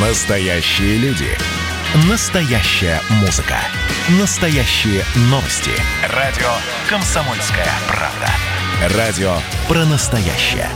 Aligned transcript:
Настоящие 0.00 0.96
люди. 0.98 1.26
Настоящая 2.08 3.00
музыка. 3.20 3.56
Настоящие 4.20 5.02
новости. 5.22 5.72
Радио 6.14 6.46
«Комсомольская 6.88 7.66
правда». 7.88 8.96
Радио 8.96 9.32
про 9.66 9.84
настоящее. 9.86 10.68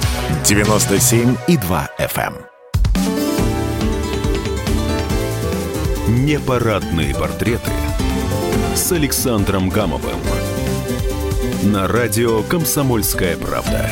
97,2 0.43 1.89
FM. 2.01 2.35
эм. 6.09 6.25
Непарадные 6.25 7.15
портреты 7.15 7.71
с 8.75 8.91
Александром 8.91 9.69
Гамовым. 9.69 10.19
На 11.63 11.87
радио 11.87 12.43
«Комсомольская 12.43 13.37
правда». 13.37 13.89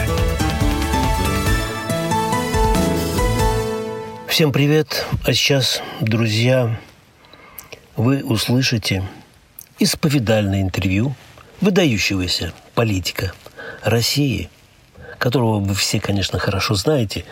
Всем 4.31 4.53
привет! 4.53 5.07
А 5.25 5.33
сейчас, 5.33 5.83
друзья, 6.01 6.79
вы 7.97 8.23
услышите 8.23 9.03
исповедальное 9.81 10.63
интервью 10.63 11.17
выдающегося 11.61 12.53
политика 12.77 13.33
России, 13.83 14.49
которого 15.19 15.59
вы 15.59 15.75
все, 15.75 15.99
конечно, 15.99 16.39
хорошо 16.39 16.77
знаете. 16.77 17.25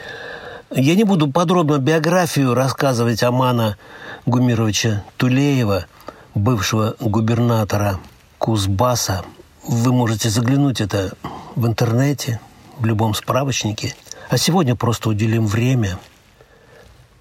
Я 0.74 0.96
не 0.96 1.04
буду 1.04 1.30
подробно 1.30 1.78
биографию 1.78 2.52
рассказывать 2.52 3.22
Амана 3.22 3.78
Гумировича 4.26 5.04
Тулеева, 5.18 5.86
бывшего 6.34 6.96
губернатора 6.98 8.00
Кузбасса. 8.38 9.24
Вы 9.62 9.92
можете 9.92 10.30
заглянуть 10.30 10.80
это 10.80 11.12
в 11.54 11.64
интернете, 11.64 12.40
в 12.76 12.84
любом 12.84 13.14
справочнике. 13.14 13.94
А 14.28 14.36
сегодня 14.36 14.74
просто 14.74 15.10
уделим 15.10 15.46
время– 15.46 15.96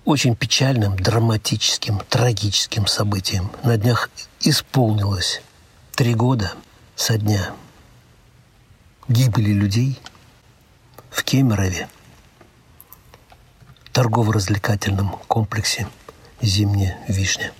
очень 0.08 0.38
печальным, 0.38 0.96
драматическим, 0.96 2.00
трагическим 2.00 2.88
событием. 2.88 3.52
На 3.66 3.76
днях 3.76 4.10
исполнилось 4.40 5.42
три 5.96 6.16
года 6.16 6.54
со 6.96 7.18
дня 7.18 7.52
гибели 9.10 9.52
людей 9.52 10.00
в 11.10 11.26
Кемерове, 11.26 11.90
торгово-развлекательном 13.92 15.10
комплексе 15.28 15.90
«Зимняя 16.42 16.98
вишня». 17.10 17.52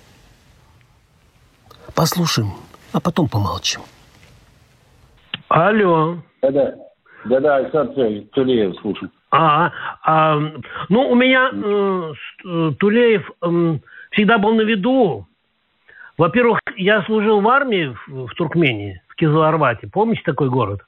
Послушаем, 1.94 2.54
а 2.92 3.00
потом 3.00 3.28
помолчим. 3.28 3.82
Алло. 5.48 6.22
Да-да. 6.40 6.87
Да-да, 7.24 7.56
Александр 7.56 8.24
Тулеев, 8.32 8.76
слушаю. 8.80 9.10
А, 9.30 9.72
а, 10.02 10.38
ну, 10.88 11.10
у 11.10 11.14
меня 11.14 11.50
э, 11.52 12.12
э, 12.46 12.72
Тулеев 12.78 13.30
э, 13.42 13.78
всегда 14.12 14.38
был 14.38 14.54
на 14.54 14.62
виду. 14.62 15.26
Во-первых, 16.16 16.60
я 16.76 17.02
служил 17.02 17.40
в 17.40 17.48
армии 17.48 17.94
в, 18.06 18.26
в 18.26 18.34
Туркмении, 18.34 19.02
в 19.08 19.16
Кизларвате. 19.16 19.88
Помните 19.92 20.22
такой 20.24 20.48
город? 20.48 20.80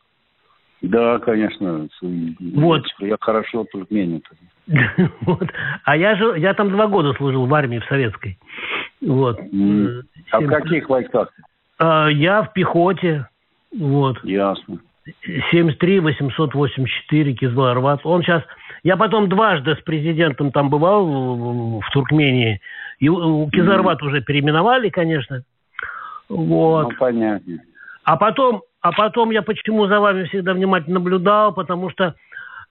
Да, 0.82 1.18
конечно. 1.18 1.88
Вот. 2.00 2.82
Я 3.00 3.16
хорошо 3.20 3.64
в 3.64 3.70
Туркмении. 3.70 4.22
вот. 5.22 5.48
А 5.84 5.96
я 5.96 6.16
же, 6.16 6.38
я 6.38 6.54
там 6.54 6.70
два 6.70 6.86
года 6.86 7.12
служил 7.14 7.46
в 7.46 7.54
армии 7.54 7.80
в 7.80 7.84
советской. 7.84 8.38
Вот. 9.02 9.38
Mm. 9.38 10.02
А 10.30 10.40
в 10.40 10.46
каких 10.46 10.88
войсках? 10.88 11.28
А, 11.78 12.08
я 12.08 12.42
в 12.42 12.52
пехоте. 12.52 13.26
Вот. 13.76 14.22
Ясно. 14.24 14.78
73 15.50 16.00
884 16.00 17.34
Кизлар-Арват. 17.34 18.00
Он 18.04 18.22
сейчас... 18.22 18.42
Я 18.82 18.96
потом 18.96 19.28
дважды 19.28 19.76
с 19.76 19.80
президентом 19.82 20.52
там 20.52 20.70
бывал 20.70 21.80
в, 21.80 21.90
Туркмении. 21.92 22.60
И 22.98 23.06
Кизарват 23.06 24.02
mm. 24.02 24.06
уже 24.06 24.22
переименовали, 24.22 24.88
конечно. 24.88 25.42
Вот. 26.28 26.90
Ну, 26.90 26.96
понятно. 26.98 27.58
А 28.04 28.16
потом, 28.16 28.62
а 28.80 28.92
потом 28.92 29.30
я 29.30 29.42
почему 29.42 29.86
за 29.86 30.00
вами 30.00 30.24
всегда 30.24 30.54
внимательно 30.54 30.94
наблюдал, 30.94 31.52
потому 31.52 31.90
что 31.90 32.14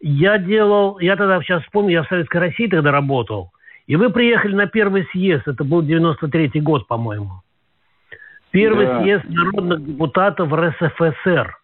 я 0.02 0.38
делал, 0.38 0.98
я 1.00 1.16
тогда 1.16 1.42
сейчас 1.42 1.64
вспомню, 1.64 1.92
я 1.92 2.04
в 2.04 2.08
Советской 2.08 2.38
России 2.38 2.68
тогда 2.68 2.92
работал, 2.92 3.52
и 3.86 3.96
вы 3.96 4.10
приехали 4.10 4.56
на 4.56 4.68
первый 4.68 5.06
съезд, 5.12 5.48
это 5.48 5.64
был 5.64 5.82
93-й 5.82 6.62
год, 6.62 6.88
по-моему. 6.88 7.42
Первый 8.52 8.88
да. 8.88 9.02
съезд 9.02 9.26
народных 9.30 9.86
депутатов 9.86 10.52
РСФСР. 10.52 11.59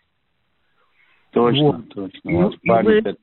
Точно, 1.35 1.65
вот. 1.65 1.89
точно. 1.93 2.31
Ну, 2.31 2.51
память... 2.65 3.03
Вы... 3.03 3.15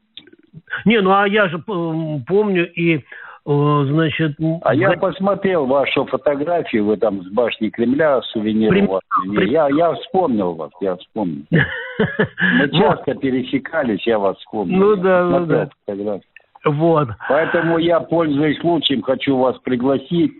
Не, 0.85 1.01
ну 1.01 1.13
а 1.13 1.27
я 1.27 1.49
же 1.49 1.59
помню 1.59 2.71
и 2.71 2.99
э, 2.99 3.01
значит... 3.47 4.37
А 4.61 4.75
я 4.75 4.93
посмотрел 4.93 5.65
вашу 5.65 6.05
фотографию, 6.05 6.85
вы 6.85 6.99
там 6.99 7.23
с 7.23 7.29
башни 7.29 7.71
Кремля, 7.71 8.21
сувенир 8.21 8.71
Прим... 8.71 8.85
у 8.85 8.93
вас. 8.93 9.03
Я, 9.47 9.69
я 9.71 9.95
вспомнил 9.95 10.53
вас, 10.53 10.71
я 10.83 10.97
вспомнил. 10.97 11.45
Мы 11.51 12.69
часто 12.71 13.15
пересекались, 13.15 14.07
я 14.07 14.19
вас 14.19 14.37
вспомнил. 14.37 14.79
Ну 14.79 14.97
да, 14.97 15.25
ну 15.25 15.47
да. 15.47 16.21
Вот. 16.67 17.09
Поэтому 17.31 17.79
я, 17.79 18.01
пользуясь 18.01 18.61
случаем, 18.61 19.01
хочу 19.01 19.39
вас 19.39 19.57
пригласить 19.65 20.33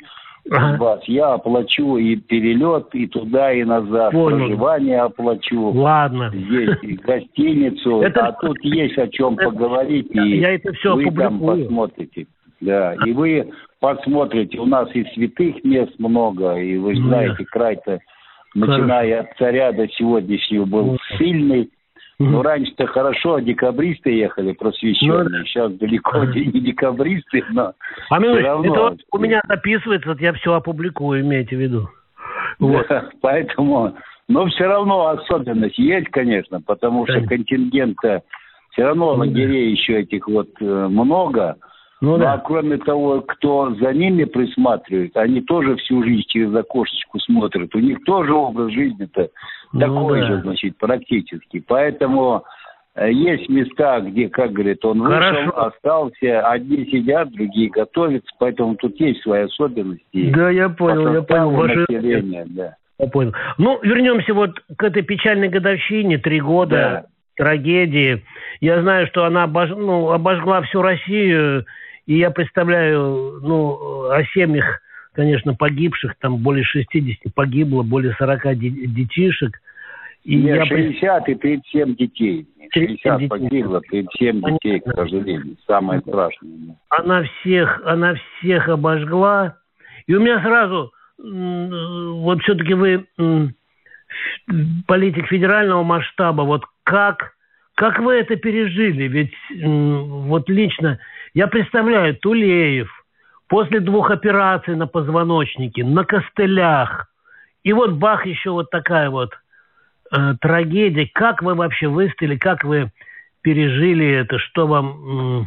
ага. 0.51 0.77
вас. 0.83 1.01
Я 1.07 1.35
оплачу 1.35 1.97
и 1.97 2.17
перелет, 2.17 2.89
и 2.95 3.07
туда, 3.07 3.53
и 3.53 3.65
назад. 3.65 4.13
Понял. 4.13 4.39
Проживание 4.39 5.01
оплачу. 5.01 5.71
Ладно. 5.71 6.31
Здесь 6.35 6.77
и 6.83 6.95
гостиницу. 7.03 8.03
Это... 8.03 8.29
А 8.29 8.33
тут 8.33 8.57
есть 8.63 8.99
о 8.99 9.09
чем 9.09 9.37
поговорить. 9.37 10.09
И 10.13 10.39
Я 10.39 10.55
это 10.55 10.73
все 10.73 10.95
вы 10.95 11.05
опубликую. 11.05 11.29
там 11.29 11.41
посмотрите. 11.41 12.27
Да, 12.61 12.95
и 13.05 13.13
вы 13.13 13.51
посмотрите, 13.81 14.59
у 14.59 14.67
нас 14.67 14.89
и 14.95 15.05
святых 15.15 15.65
мест 15.65 15.93
много, 15.99 16.55
и 16.55 16.77
вы 16.77 16.95
знаете, 16.95 17.45
край-то, 17.45 17.99
начиная 18.55 19.23
от 19.23 19.37
царя 19.37 19.73
до 19.73 19.89
сегодняшнего, 19.89 20.65
был 20.65 20.97
сильный. 21.19 21.71
Ну, 22.31 22.43
раньше-то 22.43 22.87
хорошо, 22.87 23.39
декабристы 23.41 24.11
ехали 24.11 24.53
просвещенные. 24.53 25.41
Ну, 25.41 25.45
Сейчас 25.45 25.73
далеко 25.73 26.25
не 26.25 26.61
декабристы, 26.61 27.45
но 27.51 27.73
а 28.11 28.19
минуточку, 28.19 28.47
равно... 28.47 28.73
это 28.73 28.83
вот 28.83 29.01
у 29.13 29.19
меня 29.19 29.41
записывается, 29.49 30.09
вот 30.09 30.21
я 30.21 30.33
все 30.35 30.55
опубликую, 30.55 31.23
имейте 31.23 31.57
в 31.57 31.61
виду. 31.61 31.89
Вот. 32.59 32.87
Да, 32.89 33.11
поэтому, 33.21 33.95
но 34.29 34.47
все 34.47 34.65
равно 34.65 35.09
особенность 35.09 35.79
есть, 35.79 36.09
конечно, 36.09 36.61
потому 36.61 37.07
что 37.07 37.21
контингента 37.23 38.23
все 38.73 38.85
равно 38.85 39.15
лагерей 39.15 39.71
еще 39.71 40.01
этих 40.01 40.27
вот 40.29 40.49
э, 40.61 40.65
много. 40.65 41.57
Ну, 42.03 42.19
да. 42.19 42.33
А 42.33 42.39
кроме 42.39 42.79
того, 42.79 43.21
кто 43.21 43.77
за 43.77 43.93
ними 43.93 44.25
присматривает, 44.25 45.17
они 45.17 45.41
тоже 45.41 45.77
всю 45.77 46.03
жизнь 46.03 46.25
через 46.27 46.53
окошечку 46.53 47.21
смотрят. 47.21 47.73
У 47.77 47.79
них 47.79 48.03
тоже 48.05 48.35
образ 48.35 48.73
жизни-то 48.73 49.29
ну, 49.73 49.81
такой 49.81 50.21
да. 50.21 50.27
же, 50.27 50.41
значит, 50.41 50.77
практически. 50.79 51.63
Поэтому 51.65 52.43
э, 52.97 53.13
есть 53.13 53.49
места, 53.49 54.01
где, 54.01 54.29
как 54.29 54.51
говорит, 54.51 54.85
он 54.85 55.01
Хорошо. 55.01 55.45
вышел, 55.45 55.53
остался, 55.61 56.41
одни 56.49 56.87
сидят, 56.87 57.31
другие 57.31 57.71
готовятся, 57.71 58.33
поэтому 58.41 58.75
тут 58.75 58.99
есть 58.99 59.23
свои 59.23 59.43
особенности. 59.43 60.33
Да, 60.33 60.51
я 60.51 60.71
понял, 60.71 61.15
я 61.15 61.23
понял. 61.23 61.51
Ваше... 61.51 61.87
да. 61.89 62.75
Я 62.99 63.07
понял. 63.07 63.33
Ну, 63.59 63.79
вернемся 63.81 64.35
вот 64.35 64.59
к 64.77 64.83
этой 64.83 65.03
печальной 65.03 65.51
годовщине, 65.51 66.19
три 66.19 66.41
года 66.41 67.07
да. 67.39 67.45
трагедии. 67.45 68.25
Я 68.61 68.83
знаю, 68.83 69.07
что 69.07 69.25
она 69.25 69.45
обож... 69.45 69.71
ну, 69.71 70.11
обожгла 70.11 70.63
всю 70.63 70.83
Россию, 70.83 71.65
и 72.07 72.19
я 72.19 72.31
представляю, 72.31 73.41
ну, 73.43 74.11
о 74.11 74.25
семьях, 74.35 74.81
конечно, 75.13 75.55
погибших, 75.55 76.15
там 76.19 76.39
более 76.39 76.65
60 76.65 77.33
погибло, 77.35 77.83
более 77.83 78.15
40 78.15 78.59
детишек. 78.59 79.61
И 80.25 80.37
Нет, 80.37 80.57
я 80.57 80.67
60 80.67 81.29
и 81.29 81.35
37 81.35 81.97
детей. 81.97 82.47
60 82.73 83.19
детей. 83.19 83.29
погибло, 83.29 83.81
37 83.81 84.41
Понятно. 84.41 84.59
детей, 84.63 84.81
к 84.81 84.95
сожалению. 84.95 85.57
Самое 85.67 86.01
страшное. 86.01 86.77
Она 86.89 87.23
всех, 87.23 87.83
она 87.85 88.15
всех 88.15 88.69
обожгла. 88.69 89.57
И 90.07 90.15
у 90.15 90.21
меня 90.21 90.41
сразу, 90.43 90.93
вот 91.19 92.43
все-таки 92.43 92.75
вы 92.75 93.05
политик 94.87 95.27
федерального 95.27 95.83
масштаба, 95.83 96.43
вот 96.43 96.65
как, 96.85 97.33
как 97.75 97.99
вы 97.99 98.15
это 98.15 98.37
пережили? 98.37 99.09
Ведь 99.09 99.35
вот 99.65 100.49
лично 100.49 100.99
я 101.35 101.47
представляю, 101.47 102.17
Тулеев 102.17 102.91
после 103.49 103.81
двух 103.81 104.11
операций 104.11 104.77
на 104.77 104.87
позвоночнике, 104.87 105.85
на 105.85 106.05
костылях, 106.05 107.09
и 107.65 107.73
вот 107.73 107.93
бах, 107.93 108.27
еще 108.27 108.51
вот 108.51 108.71
такая 108.71 109.09
вот 109.09 109.33
э, 110.11 110.35
трагедия. 110.41 111.09
Как 111.13 111.43
вы 111.43 111.55
вообще 111.55 111.87
выстояли, 111.87 112.37
как 112.37 112.65
вы 112.65 112.91
пережили 113.41 114.07
это, 114.07 114.39
что 114.39 114.67
вам, 114.67 115.43
э, 115.43 115.45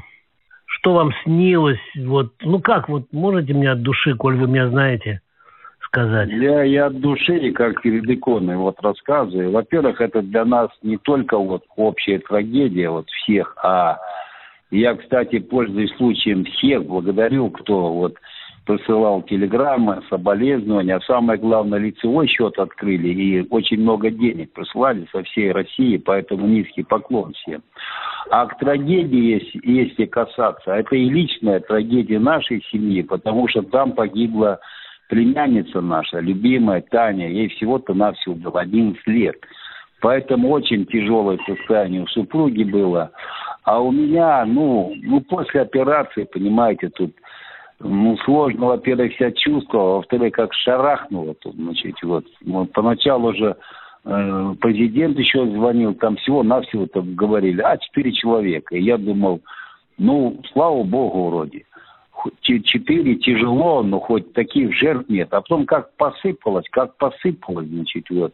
что 0.65 0.93
вам 0.93 1.11
снилось? 1.23 1.79
Вот, 1.95 2.33
ну 2.41 2.59
как, 2.59 2.89
вот 2.89 3.11
можете 3.11 3.53
мне 3.53 3.71
от 3.71 3.81
души, 3.81 4.15
коль 4.15 4.37
вы 4.37 4.47
меня 4.47 4.69
знаете, 4.69 5.21
сказать? 5.95 6.29
Я, 6.29 6.63
я 6.63 6.85
от 6.87 6.99
души, 6.99 7.51
как 7.51 7.81
перед 7.81 8.09
иконой, 8.09 8.57
вот 8.57 8.79
рассказываю. 8.81 9.51
Во-первых, 9.51 10.01
это 10.01 10.21
для 10.21 10.45
нас 10.45 10.69
не 10.83 10.97
только 10.97 11.37
вот 11.37 11.63
общая 11.75 12.19
трагедия 12.19 12.89
вот 12.89 13.09
всех, 13.09 13.55
а 13.63 13.99
я, 14.71 14.95
кстати, 14.95 15.39
пользуясь 15.39 15.95
случаем, 15.95 16.43
всех 16.43 16.85
благодарю, 16.85 17.49
кто 17.49 17.93
вот 17.93 18.15
присылал 18.65 19.21
телеграммы, 19.21 20.01
соболезнования, 20.09 20.95
а 20.95 21.01
самое 21.01 21.39
главное, 21.39 21.77
лицевой 21.77 22.27
счет 22.27 22.57
открыли 22.57 23.09
и 23.09 23.47
очень 23.49 23.79
много 23.79 24.09
денег 24.09 24.53
прислали 24.53 25.07
со 25.11 25.21
всей 25.23 25.51
России, 25.51 25.97
поэтому 25.97 26.47
низкий 26.47 26.81
поклон 26.81 27.33
всем. 27.33 27.61
А 28.31 28.47
к 28.47 28.57
трагедии, 28.57 29.39
если 29.63 30.05
касаться, 30.05 30.71
это 30.71 30.95
и 30.95 31.07
личная 31.07 31.59
трагедия 31.59 32.17
нашей 32.17 32.63
семьи, 32.71 33.03
потому 33.03 33.47
что 33.47 33.61
там 33.61 33.91
погибла 33.91 34.59
племянница 35.09 35.81
наша, 35.81 36.19
любимая 36.19 36.81
Таня, 36.81 37.29
ей 37.29 37.49
всего-то 37.49 37.93
навсего 37.93 38.35
было 38.35 38.61
11 38.61 39.05
лет. 39.07 39.35
Поэтому 40.01 40.49
очень 40.49 40.85
тяжелое 40.85 41.39
состояние 41.47 42.03
у 42.03 42.07
супруги 42.07 42.63
было. 42.63 43.11
А 43.63 43.79
у 43.81 43.91
меня, 43.91 44.45
ну, 44.45 44.93
ну 45.01 45.21
после 45.21 45.61
операции, 45.61 46.25
понимаете, 46.25 46.89
тут 46.89 47.11
ну, 47.79 48.17
сложно, 48.17 48.67
во-первых, 48.67 49.13
себя 49.13 49.31
чувствовал, 49.31 49.87
а 49.87 49.95
во-вторых, 49.97 50.33
как 50.33 50.53
шарахнуло 50.53 51.33
тут, 51.35 51.55
значит, 51.55 51.95
вот. 52.03 52.25
вот 52.45 52.71
поначалу 52.71 53.29
уже 53.29 53.55
э, 54.05 54.55
президент 54.61 55.17
еще 55.19 55.45
звонил, 55.47 55.93
там 55.95 56.15
всего-навсего 56.17 56.87
там 56.87 57.15
говорили, 57.15 57.61
а, 57.61 57.77
четыре 57.77 58.13
человека. 58.13 58.75
И 58.75 58.83
я 58.83 58.97
думал, 58.97 59.41
ну, 59.97 60.39
слава 60.53 60.83
богу, 60.83 61.29
вроде. 61.29 61.65
Четыре 62.41 63.15
тяжело, 63.15 63.83
но 63.83 63.99
хоть 63.99 64.33
таких 64.33 64.73
жертв 64.73 65.09
нет. 65.09 65.29
А 65.31 65.41
потом 65.41 65.65
как 65.65 65.95
посыпалось, 65.95 66.67
как 66.71 66.97
посыпалось, 66.97 67.67
значит, 67.67 68.09
вот. 68.09 68.33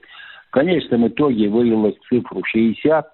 В 0.50 0.52
конечном 0.52 1.08
итоге 1.08 1.48
вывелась 1.48 1.96
цифру 2.10 2.42
60, 2.44 3.08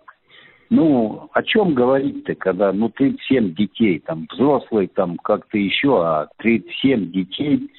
ну, 0.70 1.30
о 1.34 1.44
чем 1.44 1.74
говорить-то, 1.74 2.36
когда, 2.36 2.74
ну, 2.74 2.90
37 2.90 3.54
детей, 3.54 4.00
там, 4.00 4.28
взрослые, 4.32 4.88
там, 4.88 5.18
как-то 5.18 5.58
еще, 5.58 6.04
а 6.04 6.28
37 6.38 7.12
детей, 7.12 7.70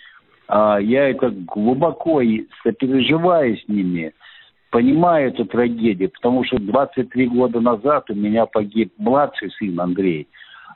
а 0.47 0.79
я 0.79 1.11
это 1.11 1.31
глубоко 1.31 2.23
сопереживаю 2.63 3.57
с 3.59 3.69
ними, 3.69 4.13
понимаю 4.71 5.29
эту 5.29 5.45
трагедию, 5.45 6.11
потому 6.11 6.45
что 6.45 6.59
23 6.59 7.27
года 7.29 7.61
назад 7.61 8.11
у 8.11 8.15
меня 8.15 8.47
погиб 8.47 8.93
младший 8.97 9.51
сын 9.51 9.79
Андрей, 9.81 10.29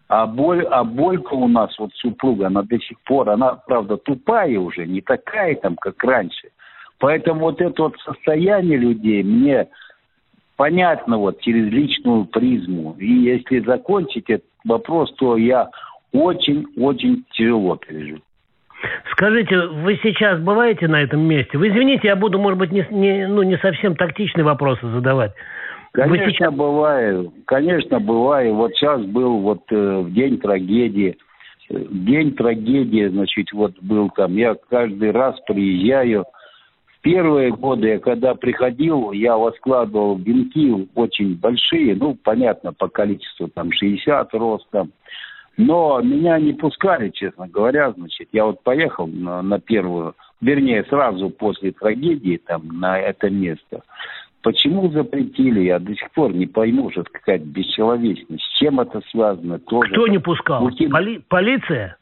а 0.08 0.26
боль, 0.26 0.64
а 0.64 0.84
Болька 0.84 1.34
у 1.34 1.48
нас, 1.48 1.78
вот 1.78 1.92
супруга, 1.94 2.48
она 2.48 2.62
до 2.62 2.78
сих 2.78 3.00
пор, 3.00 3.30
она, 3.30 3.54
правда, 3.66 3.96
тупая 3.96 4.58
уже, 4.58 4.86
не 4.86 5.00
такая 5.00 5.54
там, 5.56 5.76
как 5.76 6.02
раньше. 6.04 6.48
Поэтому 6.98 7.40
вот 7.40 7.60
это 7.60 7.82
вот 7.82 7.96
состояние 8.04 8.78
людей 8.78 9.22
мне 9.22 9.68
понятно 10.56 11.18
вот 11.18 11.40
через 11.40 11.72
личную 11.72 12.26
призму. 12.26 12.94
И 12.98 13.06
если 13.06 13.60
закончить 13.60 14.30
этот 14.30 14.46
вопрос, 14.64 15.12
то 15.14 15.36
я 15.36 15.68
очень-очень 16.12 17.24
тяжело 17.32 17.76
пережил. 17.76 18.20
Скажите, 19.12 19.58
вы 19.58 19.98
сейчас 20.02 20.40
бываете 20.40 20.88
на 20.88 21.02
этом 21.02 21.20
месте? 21.20 21.56
Вы 21.56 21.68
извините, 21.68 22.08
я 22.08 22.16
буду, 22.16 22.38
может 22.38 22.58
быть, 22.58 22.72
не, 22.72 22.86
не, 22.90 23.26
ну, 23.26 23.42
не 23.42 23.56
совсем 23.58 23.96
тактичные 23.96 24.44
вопросы 24.44 24.86
задавать. 24.88 25.32
Конечно, 25.92 26.50
вы 26.50 26.56
бываю. 26.56 27.32
Конечно, 27.46 28.00
бываю. 28.00 28.54
Вот 28.54 28.72
сейчас 28.74 29.02
был 29.02 29.38
вот 29.38 29.62
э, 29.70 29.98
в 30.00 30.12
день 30.12 30.38
трагедии. 30.38 31.16
День 31.68 32.34
трагедии, 32.34 33.06
значит, 33.08 33.52
вот 33.52 33.72
был 33.80 34.10
там. 34.10 34.36
Я 34.36 34.56
каждый 34.68 35.10
раз 35.10 35.38
приезжаю, 35.46 36.26
Первые 37.02 37.50
годы, 37.50 37.88
я 37.88 37.98
когда 37.98 38.36
приходил, 38.36 39.10
я 39.10 39.36
воскладывал 39.36 40.16
венки 40.18 40.88
очень 40.94 41.36
большие, 41.36 41.96
ну, 41.96 42.14
понятно, 42.14 42.72
по 42.72 42.86
количеству, 42.86 43.48
там, 43.48 43.72
60 43.72 44.32
ростом. 44.34 44.92
Но 45.56 46.00
меня 46.00 46.38
не 46.38 46.52
пускали, 46.52 47.10
честно 47.10 47.48
говоря, 47.48 47.90
значит. 47.90 48.28
Я 48.32 48.46
вот 48.46 48.62
поехал 48.62 49.08
на, 49.08 49.42
на 49.42 49.58
первую, 49.58 50.14
вернее, 50.40 50.84
сразу 50.84 51.28
после 51.28 51.72
трагедии 51.72 52.36
там 52.36 52.68
на 52.68 53.00
это 53.00 53.28
место. 53.28 53.82
Почему 54.42 54.90
запретили, 54.90 55.60
я 55.60 55.78
до 55.78 55.94
сих 55.94 56.10
пор 56.10 56.34
не 56.34 56.46
пойму, 56.46 56.90
что 56.90 57.02
это 57.02 57.10
какая-то 57.10 57.44
бесчеловечность. 57.44 58.42
С 58.42 58.58
чем 58.58 58.80
это 58.80 59.00
связано? 59.10 59.60
Тоже 59.60 59.92
Кто 59.92 60.08
не 60.08 60.18
пускал? 60.18 60.68
Поли- 60.68 61.22
полиция? 61.28 61.96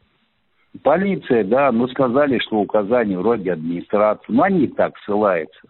Полиция, 0.82 1.44
да, 1.44 1.70
ну 1.72 1.88
сказали, 1.88 2.38
что 2.38 2.60
указания 2.60 3.18
вроде 3.18 3.52
администрации. 3.52 4.24
Ну, 4.28 4.42
они 4.42 4.68
так 4.68 4.96
ссылаются. 4.98 5.60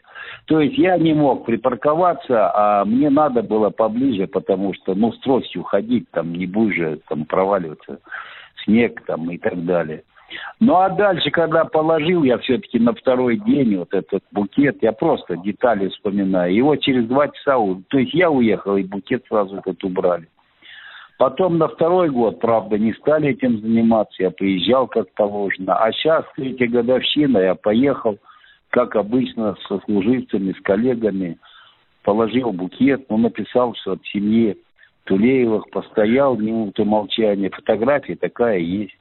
То 0.47 0.61
есть 0.61 0.77
я 0.79 0.97
не 0.99 1.15
мог 1.15 1.47
припарковаться, 1.47 2.53
а 2.55 2.85
мне 2.85 3.11
надо 3.11 3.43
было 3.43 3.71
поближе, 3.71 4.27
потому 4.27 4.75
что, 4.75 4.95
ну, 4.95 5.13
с 5.13 5.19
тростью 5.21 5.63
ходить, 5.63 6.05
там, 6.13 6.35
не 6.35 6.47
будешь 6.47 6.77
же, 6.77 7.01
там, 7.09 7.25
проваливаться, 7.25 7.99
снег, 8.65 9.03
там, 9.07 9.31
и 9.31 9.39
так 9.39 9.65
далее. 9.65 10.05
Ну, 10.61 10.77
а 10.77 10.91
дальше, 10.91 11.31
когда 11.31 11.65
положил 11.65 12.23
я 12.23 12.39
все-таки 12.39 12.79
на 12.79 12.93
второй 12.93 13.39
день 13.39 13.77
вот 13.77 13.93
этот 13.95 14.23
букет, 14.31 14.79
я 14.83 14.93
просто 14.93 15.37
детали 15.37 15.89
вспоминаю. 15.89 16.55
Его 16.55 16.77
через 16.77 17.07
два 17.07 17.29
часа, 17.29 17.57
то 17.89 17.99
есть 17.99 18.15
я 18.15 18.31
уехал, 18.31 18.77
и 18.77 18.83
букет 18.83 19.25
сразу 19.29 19.57
этот 19.57 19.83
убрали. 19.83 20.29
Потом 21.19 21.59
на 21.59 21.69
второй 21.69 22.09
год, 22.09 22.41
правда, 22.41 22.79
не 22.79 22.95
стали 22.95 23.31
этим 23.31 23.61
заниматься, 23.61 24.23
я 24.23 24.31
приезжал 24.31 24.87
как 24.87 25.13
положено. 25.15 25.75
А 25.77 25.93
сейчас, 25.93 26.25
третья 26.35 26.67
годовщина, 26.67 27.39
я 27.39 27.55
поехал, 27.55 28.19
как 28.71 28.97
обычно, 28.97 29.55
со 29.69 29.81
служивцами, 29.81 30.53
с 30.53 30.63
коллегами, 30.63 31.37
положил 32.05 32.53
букет, 32.53 33.05
ну, 33.11 33.19
написал, 33.19 33.75
что 33.75 33.93
от 33.93 34.05
семьи 34.07 34.57
Тулеевых 35.05 35.69
постоял 35.71 36.37
минуту 36.37 36.85
молчания. 36.85 37.51
Фотография 37.51 38.17
такая 38.17 38.59
есть. 38.59 38.97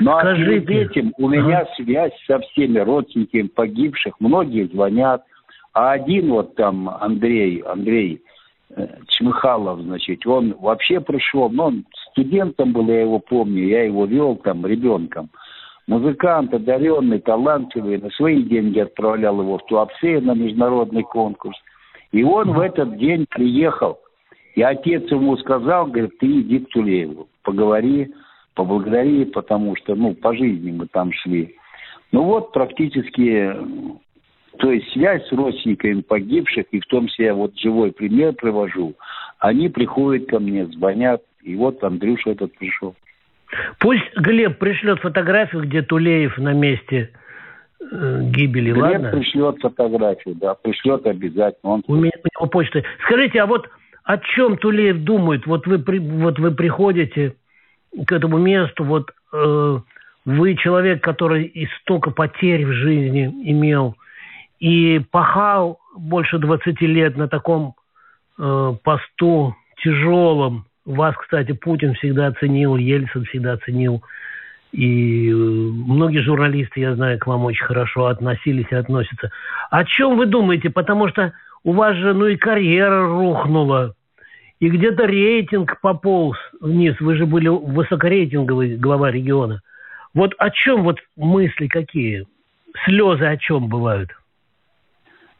Ну, 0.00 0.12
а 0.12 0.34
перед 0.34 0.68
этим 0.68 1.12
у 1.18 1.28
меня 1.28 1.60
ага. 1.60 1.70
связь 1.76 2.12
со 2.26 2.38
всеми 2.40 2.78
родственниками 2.78 3.48
погибших. 3.48 4.14
Многие 4.20 4.66
звонят. 4.66 5.24
А 5.74 5.92
один 5.92 6.30
вот 6.30 6.54
там, 6.54 6.88
Андрей, 6.88 7.60
Андрей, 7.60 8.22
Чмыхалов, 9.08 9.80
значит, 9.80 10.26
он 10.26 10.54
вообще 10.60 11.00
пришел, 11.00 11.50
ну, 11.50 11.64
он 11.64 11.84
студентом 12.10 12.72
был, 12.72 12.86
я 12.88 13.02
его 13.02 13.18
помню, 13.18 13.64
я 13.64 13.84
его 13.84 14.06
вел 14.06 14.36
там 14.36 14.66
ребенком. 14.66 15.30
Музыкант, 15.86 16.54
одаренный, 16.54 17.18
талантливый, 17.18 17.98
на 17.98 18.10
свои 18.10 18.42
деньги 18.42 18.78
отправлял 18.78 19.40
его 19.40 19.58
в 19.58 19.66
Туапсе 19.66 20.20
на 20.20 20.32
международный 20.32 21.02
конкурс. 21.02 21.56
И 22.12 22.22
он 22.22 22.52
в 22.52 22.60
этот 22.60 22.96
день 22.98 23.26
приехал. 23.28 23.98
И 24.54 24.62
отец 24.62 25.10
ему 25.10 25.36
сказал, 25.38 25.86
говорит, 25.86 26.18
ты 26.18 26.26
иди 26.26 26.60
к 26.60 26.68
Тулееву, 26.68 27.28
поговори, 27.42 28.12
поблагодари, 28.54 29.24
потому 29.24 29.76
что, 29.76 29.94
ну, 29.94 30.14
по 30.14 30.34
жизни 30.34 30.70
мы 30.72 30.86
там 30.86 31.12
шли. 31.12 31.56
Ну 32.10 32.24
вот, 32.24 32.52
практически 32.52 33.56
то 34.58 34.70
есть 34.70 34.92
связь 34.92 35.26
с 35.26 35.32
родственниками 35.32 36.02
погибших, 36.02 36.66
и 36.70 36.80
в 36.80 36.86
том 36.86 37.08
числе 37.08 37.26
я 37.26 37.34
вот 37.34 37.58
живой 37.58 37.92
пример 37.92 38.34
привожу, 38.34 38.94
они 39.38 39.68
приходят 39.68 40.28
ко 40.28 40.38
мне, 40.38 40.66
звонят, 40.66 41.22
и 41.42 41.56
вот 41.56 41.82
Андрюша 41.82 42.30
этот 42.30 42.56
пришел. 42.58 42.94
Пусть 43.78 44.04
Глеб 44.16 44.58
пришлет 44.58 45.00
фотографию, 45.00 45.62
где 45.62 45.82
Тулеев 45.82 46.38
на 46.38 46.52
месте 46.52 47.10
э, 47.80 48.20
гибели, 48.24 48.72
Глеб 48.72 48.82
ладно? 48.82 49.10
пришлет 49.10 49.56
фотографию, 49.60 50.34
да, 50.36 50.54
пришлет 50.54 51.06
обязательно. 51.06 51.72
Он... 51.72 51.82
У 51.86 51.96
меня 51.96 52.12
у 52.22 52.40
него 52.40 52.50
почта. 52.50 52.82
Скажите, 53.04 53.40
а 53.40 53.46
вот 53.46 53.68
о 54.04 54.18
чем 54.18 54.56
Тулеев 54.56 55.02
думает? 55.04 55.46
Вот 55.46 55.66
вы, 55.66 55.78
вот 55.78 56.38
вы 56.38 56.50
приходите 56.52 57.34
к 58.06 58.12
этому 58.12 58.38
месту, 58.38 58.84
вот 58.84 59.10
э, 59.32 59.78
вы 60.24 60.56
человек, 60.56 61.02
который 61.02 61.44
и 61.44 61.68
столько 61.80 62.10
потерь 62.10 62.64
в 62.64 62.72
жизни 62.72 63.26
имел, 63.50 63.96
и 64.60 65.00
пахал 65.10 65.80
больше 65.96 66.38
20 66.38 66.80
лет 66.82 67.16
на 67.16 67.28
таком 67.28 67.74
э, 68.38 68.74
посту 68.82 69.54
тяжелом. 69.82 70.66
Вас, 70.84 71.14
кстати, 71.16 71.52
Путин 71.52 71.94
всегда 71.94 72.28
оценил, 72.28 72.76
Ельцин 72.76 73.24
всегда 73.24 73.52
оценил. 73.52 74.02
И 74.72 75.30
э, 75.30 75.34
многие 75.34 76.20
журналисты, 76.20 76.80
я 76.80 76.94
знаю, 76.94 77.18
к 77.18 77.26
вам 77.26 77.44
очень 77.44 77.64
хорошо 77.64 78.06
относились 78.06 78.66
и 78.70 78.74
относятся. 78.74 79.30
О 79.70 79.84
чем 79.84 80.16
вы 80.16 80.26
думаете? 80.26 80.70
Потому 80.70 81.08
что 81.08 81.32
у 81.64 81.72
вас 81.72 81.96
же, 81.96 82.14
ну 82.14 82.26
и 82.26 82.36
карьера 82.36 83.06
рухнула. 83.06 83.94
И 84.62 84.68
где-то 84.68 85.06
рейтинг 85.06 85.80
пополз 85.80 86.38
вниз. 86.60 86.94
Вы 87.00 87.16
же 87.16 87.26
были 87.26 87.48
высокорейтинговый 87.48 88.76
глава 88.76 89.10
региона. 89.10 89.60
Вот 90.14 90.34
о 90.38 90.50
чем 90.50 90.84
вот 90.84 91.00
мысли 91.16 91.66
какие? 91.66 92.28
Слезы 92.84 93.24
о 93.24 93.36
чем 93.36 93.66
бывают? 93.66 94.10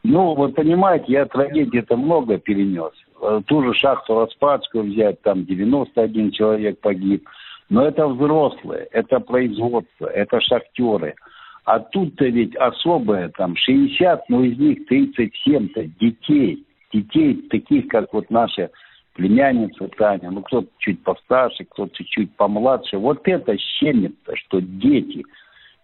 Ну, 0.03 0.35
вы 0.35 0.49
понимаете, 0.49 1.05
я 1.07 1.25
трагедии-то 1.25 1.95
много 1.95 2.37
перенес. 2.37 2.91
Э, 3.21 3.39
ту 3.45 3.63
же 3.63 3.73
шахту 3.73 4.19
Распадскую 4.19 4.91
взять, 4.91 5.21
там 5.21 5.45
91 5.45 6.31
человек 6.31 6.81
погиб. 6.81 7.25
Но 7.69 7.85
это 7.85 8.05
взрослые, 8.09 8.89
это 8.91 9.21
производство, 9.21 10.05
это 10.05 10.41
шахтеры. 10.41 11.15
А 11.63 11.79
тут-то 11.79 12.25
ведь 12.25 12.57
особое, 12.57 13.29
там 13.29 13.55
60, 13.55 14.27
но 14.27 14.43
из 14.43 14.57
них 14.57 14.79
37-то 14.91 15.85
детей. 16.01 16.65
Детей 16.91 17.35
таких, 17.49 17.87
как 17.87 18.11
вот 18.11 18.29
наша 18.29 18.69
племянница 19.13 19.87
Таня, 19.97 20.31
ну 20.31 20.41
кто-то 20.41 20.67
чуть 20.77 21.03
постарше, 21.03 21.65
кто-то 21.65 22.03
чуть 22.03 22.35
помладше. 22.35 22.97
Вот 22.97 23.27
это 23.27 23.57
щемит-то, 23.57 24.35
что 24.35 24.59
дети– 24.59 25.23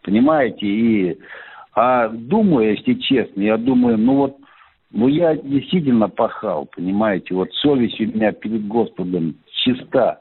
Понимаете? 0.03 0.65
И, 0.65 1.17
а 1.73 2.07
думаю, 2.09 2.71
если 2.71 2.93
честно, 2.95 3.41
я 3.41 3.57
думаю, 3.57 3.97
ну 3.97 4.15
вот, 4.15 4.37
ну 4.91 5.07
я 5.07 5.35
действительно 5.35 6.09
пахал, 6.09 6.67
понимаете? 6.75 7.35
Вот 7.35 7.53
совесть 7.53 7.99
у 7.99 8.05
меня 8.05 8.31
перед 8.31 8.67
Господом 8.67 9.35
чиста. 9.51 10.19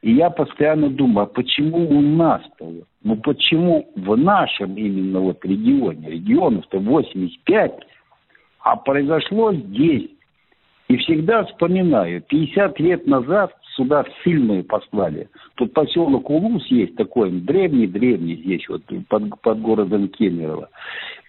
И 0.00 0.12
я 0.12 0.30
постоянно 0.30 0.90
думаю, 0.90 1.24
а 1.24 1.26
почему 1.26 1.88
у 1.90 2.00
нас-то? 2.00 2.72
Ну 3.02 3.16
почему 3.16 3.90
в 3.96 4.16
нашем 4.16 4.76
именно 4.76 5.20
вот 5.20 5.44
регионе, 5.44 6.10
регионов-то 6.10 6.78
85, 6.78 7.72
а 8.60 8.76
произошло 8.76 9.52
здесь. 9.52 10.08
И 10.88 10.96
всегда 10.96 11.44
вспоминаю, 11.44 12.22
50 12.22 12.80
лет 12.80 13.06
назад 13.06 13.52
сюда 13.76 14.04
ссыльные 14.22 14.64
послали. 14.64 15.28
Тут 15.54 15.74
поселок 15.74 16.28
Улус 16.30 16.66
есть 16.68 16.96
такой, 16.96 17.30
древний-древний 17.30 18.36
здесь, 18.36 18.66
вот 18.68 18.82
под, 19.08 19.40
под 19.42 19.60
городом 19.60 20.08
Кемерово. 20.08 20.70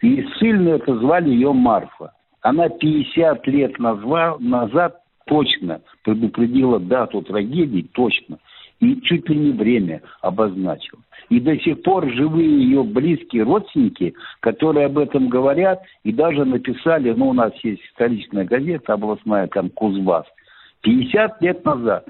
И 0.02 0.26
ссыльную 0.34 0.78
это 0.78 0.98
звали 0.98 1.30
ее 1.30 1.52
Марфа. 1.52 2.14
Она 2.42 2.70
50 2.70 3.46
лет 3.48 3.78
назва, 3.80 4.38
назад 4.40 5.02
точно 5.26 5.82
предупредила 6.04 6.80
дату 6.80 7.22
трагедии, 7.22 7.86
точно. 7.92 8.40
И 8.80 9.02
чуть 9.02 9.28
ли 9.30 9.36
не 9.36 9.52
время 9.52 10.02
обозначил. 10.22 11.00
И 11.30 11.40
до 11.40 11.58
сих 11.60 11.82
пор 11.84 12.10
живые 12.12 12.64
ее 12.64 12.84
близкие 12.84 13.44
родственники, 13.44 14.14
которые 14.40 14.86
об 14.86 14.98
этом 14.98 15.28
говорят, 15.28 15.82
и 16.04 16.12
даже 16.12 16.46
написали, 16.46 17.12
ну, 17.12 17.30
у 17.30 17.34
нас 17.34 17.52
есть 17.64 17.82
столичная 17.94 18.46
газета 18.46 18.94
областная, 18.94 19.48
там, 19.48 19.70
Кузбасс, 19.70 20.26
50 20.82 21.42
лет 21.42 21.66
назад. 21.66 22.06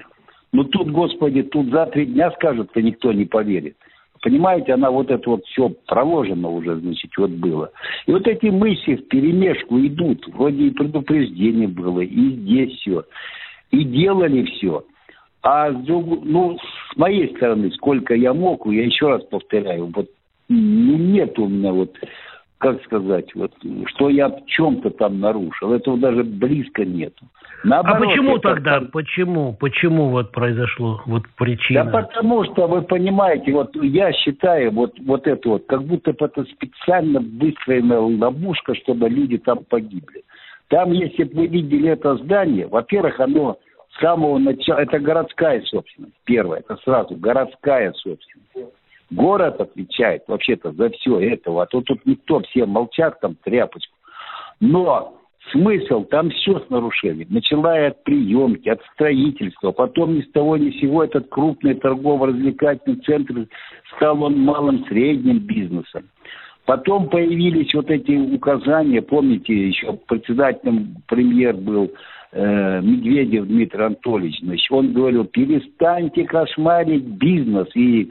Ну, 0.52 0.64
тут, 0.64 0.90
господи, 0.92 1.44
тут 1.44 1.70
за 1.70 1.88
три 1.88 2.06
дня 2.06 2.32
скажут, 2.32 2.72
то 2.72 2.82
никто 2.82 3.12
не 3.12 3.26
поверит. 3.26 3.76
Понимаете, 4.22 4.74
она 4.74 4.92
вот 4.92 5.10
это 5.12 5.30
вот 5.30 5.46
все 5.46 5.70
проложено 5.88 6.50
уже, 6.50 6.76
значит, 6.76 7.12
вот 7.18 7.32
было. 7.32 7.72
И 8.06 8.12
вот 8.12 8.28
эти 8.28 8.48
мысли 8.48 8.96
в 8.96 9.08
перемешку 9.08 9.80
идут. 9.80 10.28
Вроде 10.28 10.68
и 10.68 10.72
предупреждение 10.72 11.68
было, 11.68 12.02
и 12.02 12.32
здесь 12.32 12.78
все. 12.80 13.04
И 13.72 13.84
делали 13.84 14.44
все. 14.44 14.84
А 15.42 15.70
ну, 15.72 16.58
с 16.92 16.98
моей 16.98 17.36
стороны, 17.36 17.72
сколько 17.72 18.14
я 18.14 18.34
мог, 18.34 18.66
я 18.68 18.84
еще 18.84 19.08
раз 19.08 19.24
повторяю, 19.24 19.92
вот 19.96 20.10
ну, 20.50 20.98
нет 20.98 21.38
у 21.40 21.48
меня 21.48 21.72
вот, 21.72 21.96
как 22.58 22.84
сказать, 22.84 23.34
вот, 23.36 23.54
что 23.86 24.10
я 24.10 24.30
в 24.30 24.46
чем-то 24.48 24.90
там 24.90 25.20
нарушил. 25.20 25.74
Этого 25.74 25.98
даже 25.98 26.24
близко 26.24 26.84
нету. 26.84 27.26
Наоборот, 27.64 28.02
а 28.02 28.06
почему 28.06 28.38
это... 28.38 28.50
тогда, 28.50 28.82
почему, 28.82 29.54
почему 29.54 30.10
вот 30.10 30.32
произошло, 30.32 31.02
вот 31.06 31.24
причина? 31.38 31.86
Да 31.86 32.02
потому 32.02 32.44
что, 32.46 32.68
вы 32.68 32.82
понимаете, 32.82 33.52
вот 33.54 33.76
я 33.82 34.12
считаю, 34.14 34.72
вот, 34.72 34.94
вот 35.06 35.28
это 35.28 35.50
вот, 35.50 35.66
как 35.68 35.84
будто 35.84 36.12
бы 36.14 36.26
это 36.26 36.44
специально 36.46 37.20
выстроенная 37.20 38.00
ловушка, 38.00 38.76
чтобы 38.76 39.08
люди 39.10 39.38
там 39.38 39.60
погибли. 39.70 40.24
Там, 40.70 40.92
если 40.92 41.24
бы 41.24 41.42
вы 41.42 41.48
видели 41.48 41.90
это 41.90 42.16
здание, 42.18 42.68
во-первых, 42.68 43.20
оно 43.20 43.58
самого 44.00 44.38
начала, 44.38 44.80
это 44.80 45.00
городская 45.00 45.62
собственность, 45.64 46.16
первое, 46.26 46.60
это 46.60 46.78
сразу 46.84 47.16
городская 47.16 47.94
собственность. 47.94 48.74
Город 49.12 49.60
отвечает 49.60 50.24
вообще-то 50.28 50.72
за 50.72 50.90
все 50.92 51.20
это, 51.20 51.52
а 51.60 51.66
то 51.66 51.82
тут 51.82 52.06
никто, 52.06 52.42
все 52.42 52.66
молчат, 52.66 53.20
там 53.20 53.36
тряпочку. 53.44 53.96
Но 54.60 55.20
смысл, 55.52 56.04
там 56.04 56.30
все 56.30 56.60
с 56.60 56.70
нарушением. 56.70 57.28
Начиная 57.32 57.90
от 57.90 58.04
приемки, 58.04 58.70
от 58.70 58.82
строительства, 58.94 59.72
потом 59.72 60.16
ни 60.16 60.22
с 60.22 60.32
того 60.32 60.58
ни 60.58 60.70
с 60.70 60.80
сего 60.80 61.04
этот 61.04 61.28
крупный 61.30 61.74
торгово-развлекательный 61.74 63.00
центр 63.02 63.48
стал 63.96 64.24
он 64.24 64.40
малым 64.40 64.86
средним 64.86 65.40
бизнесом. 65.40 66.10
Потом 66.66 67.10
появились 67.10 67.74
вот 67.74 67.90
эти 67.90 68.12
указания, 68.12 69.02
помните, 69.02 69.70
еще 69.70 69.94
председателем 70.08 70.98
премьер 71.08 71.56
был 71.56 71.92
э, 72.32 72.82
Медведев 72.82 73.48
Дмитрий 73.48 73.84
Анатольевич, 73.84 74.40
значит, 74.42 74.72
он 74.72 74.94
говорил, 74.94 75.26
перестаньте 75.26 76.26
кошмарить 76.26 77.06
бизнес, 77.06 77.68
и 77.76 78.10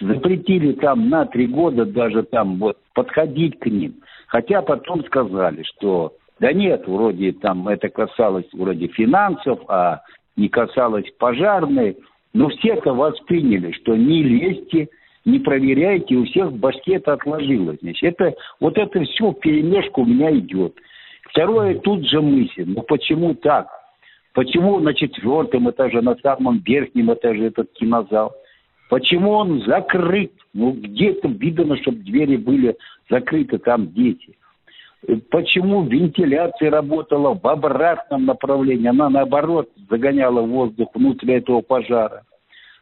запретили 0.00 0.72
там 0.72 1.08
на 1.08 1.26
три 1.26 1.46
года 1.46 1.84
даже 1.84 2.22
там 2.22 2.58
вот 2.58 2.78
подходить 2.94 3.58
к 3.58 3.66
ним. 3.66 3.94
Хотя 4.28 4.62
потом 4.62 5.04
сказали, 5.04 5.62
что 5.62 6.14
да 6.38 6.52
нет, 6.52 6.86
вроде 6.86 7.32
там 7.32 7.66
это 7.68 7.88
касалось 7.88 8.48
вроде 8.52 8.88
финансов, 8.88 9.60
а 9.68 10.00
не 10.36 10.48
касалось 10.48 11.10
пожарной. 11.18 11.96
Но 12.34 12.48
все 12.50 12.74
это 12.74 12.92
восприняли, 12.92 13.72
что 13.72 13.96
не 13.96 14.22
лезьте, 14.22 14.88
не 15.24 15.38
проверяйте, 15.38 16.16
у 16.16 16.24
всех 16.24 16.48
в 16.48 16.58
башке 16.58 16.96
это 16.96 17.14
отложилось. 17.14 17.78
Значит, 17.80 18.14
это, 18.20 18.36
вот 18.60 18.76
это 18.76 19.02
все 19.04 19.30
в 19.30 19.34
перемешку 19.40 20.02
у 20.02 20.06
меня 20.06 20.36
идет. 20.36 20.74
Второе, 21.30 21.78
тут 21.78 22.08
же 22.08 22.20
мысль, 22.20 22.64
ну 22.66 22.82
почему 22.82 23.34
так? 23.34 23.68
Почему 24.32 24.78
на 24.80 24.92
четвертом 24.94 25.70
этаже, 25.70 26.02
на 26.02 26.14
самом 26.16 26.58
верхнем 26.58 27.12
этаже 27.12 27.46
этот 27.46 27.72
кинозал? 27.72 28.34
Почему 28.88 29.32
он 29.32 29.62
закрыт? 29.62 30.32
Ну, 30.52 30.72
где-то 30.72 31.28
видно, 31.28 31.76
чтобы 31.78 31.98
двери 31.98 32.36
были 32.36 32.76
закрыты, 33.10 33.58
там 33.58 33.92
дети. 33.92 34.36
Почему 35.30 35.84
вентиляция 35.84 36.70
работала 36.70 37.34
в 37.34 37.46
обратном 37.46 38.26
направлении? 38.26 38.88
Она, 38.88 39.08
наоборот, 39.08 39.70
загоняла 39.88 40.42
воздух 40.42 40.88
внутрь 40.94 41.32
этого 41.32 41.60
пожара. 41.60 42.24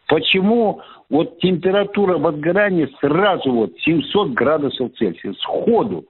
Почему 0.07 0.81
вот 1.11 1.39
температура 1.39 2.19
возгорания 2.19 2.89
сразу 3.01 3.51
вот 3.53 3.73
700 3.79 4.31
градусов 4.31 4.93
Цельсия, 4.97 5.33
сходу? 5.35 6.05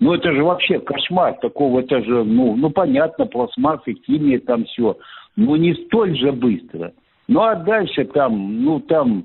Ну, 0.00 0.14
это 0.14 0.32
же 0.32 0.42
вообще 0.42 0.80
кошмар 0.80 1.34
такого, 1.40 1.80
это 1.80 2.02
же, 2.02 2.24
ну, 2.24 2.56
ну 2.56 2.70
понятно, 2.70 3.26
пластмассы, 3.26 3.94
химия, 4.06 4.40
там 4.40 4.64
все. 4.64 4.96
Но 5.36 5.56
не 5.56 5.74
столь 5.74 6.16
же 6.16 6.32
быстро. 6.32 6.92
Ну, 7.28 7.40
а 7.40 7.54
дальше 7.54 8.04
там, 8.04 8.64
ну, 8.64 8.80
там, 8.80 9.24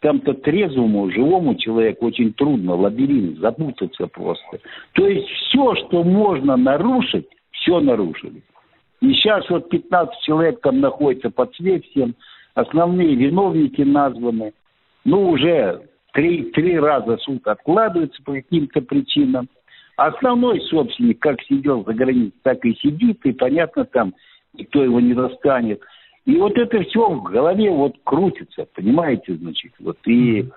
там-то 0.00 0.34
трезвому, 0.34 1.10
живому 1.10 1.54
человеку 1.56 2.06
очень 2.06 2.32
трудно, 2.32 2.74
лабиринт, 2.74 3.38
запутаться 3.38 4.06
просто. 4.06 4.60
То 4.92 5.06
есть 5.06 5.26
все, 5.28 5.74
что 5.76 6.04
можно 6.04 6.56
нарушить, 6.56 7.26
все 7.52 7.80
нарушили. 7.80 8.42
И 9.00 9.12
сейчас 9.14 9.48
вот 9.48 9.68
15 9.70 10.20
человек 10.22 10.60
там 10.60 10.80
находится 10.80 11.30
под 11.30 11.54
следствием, 11.54 12.14
основные 12.54 13.14
виновники 13.14 13.82
названы. 13.82 14.52
Ну, 15.04 15.30
уже 15.30 15.82
три, 16.12 16.50
три 16.50 16.78
раза 16.78 17.16
суд 17.18 17.46
откладывается 17.46 18.22
по 18.22 18.32
каким-то 18.32 18.82
причинам. 18.82 19.48
Основной 20.00 20.62
собственник 20.62 21.18
как 21.18 21.42
сидел 21.42 21.84
за 21.84 21.92
границей, 21.92 22.32
так 22.42 22.64
и 22.64 22.74
сидит, 22.76 23.20
и 23.26 23.32
понятно, 23.32 23.84
там 23.84 24.14
никто 24.54 24.82
его 24.82 24.98
не 24.98 25.12
достанет. 25.12 25.82
И 26.24 26.36
вот 26.36 26.56
это 26.56 26.82
все 26.84 27.10
в 27.10 27.22
голове 27.24 27.70
вот 27.70 27.96
крутится, 28.04 28.66
понимаете, 28.74 29.34
значит, 29.34 29.72
вот 29.78 29.98
и 30.06 30.48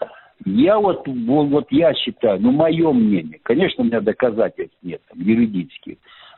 я 0.45 0.79
вот, 0.79 1.05
вот, 1.05 1.47
вот 1.49 1.67
я 1.71 1.93
считаю, 1.93 2.39
ну, 2.39 2.51
мое 2.53 2.93
мнение, 2.93 3.37
конечно, 3.43 3.83
у 3.83 3.87
меня 3.87 3.99
доказательств 3.99 4.77
нет, 4.81 5.01
там, 5.09 5.19
юридических, 5.19 5.97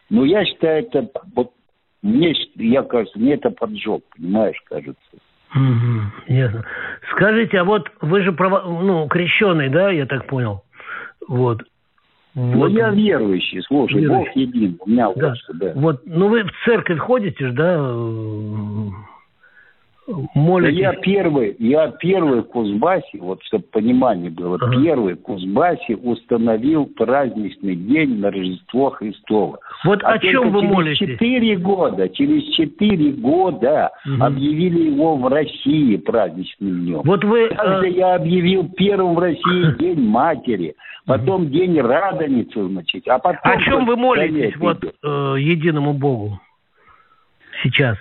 но 0.09 0.25
я 0.25 0.43
считаю, 0.43 0.83
это 0.83 1.07
вот 1.35 1.51
мне, 2.01 2.33
я 2.55 2.81
кажется, 2.81 3.19
мне 3.19 3.35
это 3.35 3.51
поджог, 3.51 4.01
понимаешь, 4.17 4.59
кажется. 4.65 4.99
Ясно. 6.27 6.65
Скажите, 7.11 7.59
а 7.59 7.65
вот 7.65 7.87
вы 8.01 8.21
же 8.21 8.31
право, 8.31 8.63
ну, 8.81 9.07
крещеный, 9.07 9.69
да, 9.69 9.91
я 9.91 10.07
так 10.07 10.25
понял? 10.25 10.63
Вот. 11.27 11.61
Ну, 12.35 12.57
вот. 12.59 12.71
я 12.71 12.89
верующий, 12.89 13.61
слушай, 13.63 14.01
верующий. 14.01 14.25
Бог 14.25 14.35
един, 14.35 14.77
у 14.81 14.89
меня 14.89 15.09
да. 15.15 15.33
вот, 15.47 15.57
да. 15.57 15.71
Вот, 15.75 16.01
ну 16.05 16.27
вы 16.27 16.43
в 16.43 16.51
церковь 16.65 16.99
ходите 16.99 17.49
да? 17.51 17.77
молитесь? 20.35 20.79
Я 20.79 20.93
первый, 20.93 21.55
я 21.59 21.87
первый 21.91 22.41
в 22.41 22.47
Кузбассе, 22.47 23.17
вот 23.19 23.41
чтобы 23.43 23.63
понимание 23.71 24.29
было, 24.29 24.57
ага. 24.61 24.71
первый 24.71 25.15
в 25.15 25.21
Кузбассе 25.21 25.95
установил 25.95 26.85
праздничный 26.85 27.75
день 27.75 28.19
на 28.19 28.31
Рождество 28.31 28.91
Христово. 28.91 29.59
Вот 29.83 30.03
а 30.03 30.13
о 30.13 30.19
чем 30.19 30.51
вы 30.51 30.61
через 30.61 30.73
молитесь? 30.73 30.97
четыре 30.97 31.55
года, 31.57 32.09
через 32.09 32.43
четыре 32.55 33.11
года 33.11 33.91
угу. 34.05 34.23
объявили 34.23 34.91
его 34.91 35.17
в 35.17 35.27
России 35.27 35.97
праздничным 35.97 36.81
днем. 36.81 37.01
Вот 37.03 37.23
вы... 37.23 37.49
Также 37.49 37.89
э... 37.89 37.91
я 37.91 38.15
объявил 38.15 38.69
первым 38.69 39.15
в 39.15 39.19
России 39.19 39.75
День 39.79 40.07
Матери, 40.07 40.75
потом 41.05 41.49
День 41.49 41.79
Радоницы, 41.79 42.67
значит, 42.67 43.07
а 43.07 43.19
потом... 43.19 43.51
О 43.51 43.61
чем 43.61 43.85
вы 43.85 43.95
молитесь 43.95 44.55
вот 44.57 44.83
э, 44.83 45.35
единому 45.39 45.93
Богу 45.93 46.39
сейчас? 47.63 47.97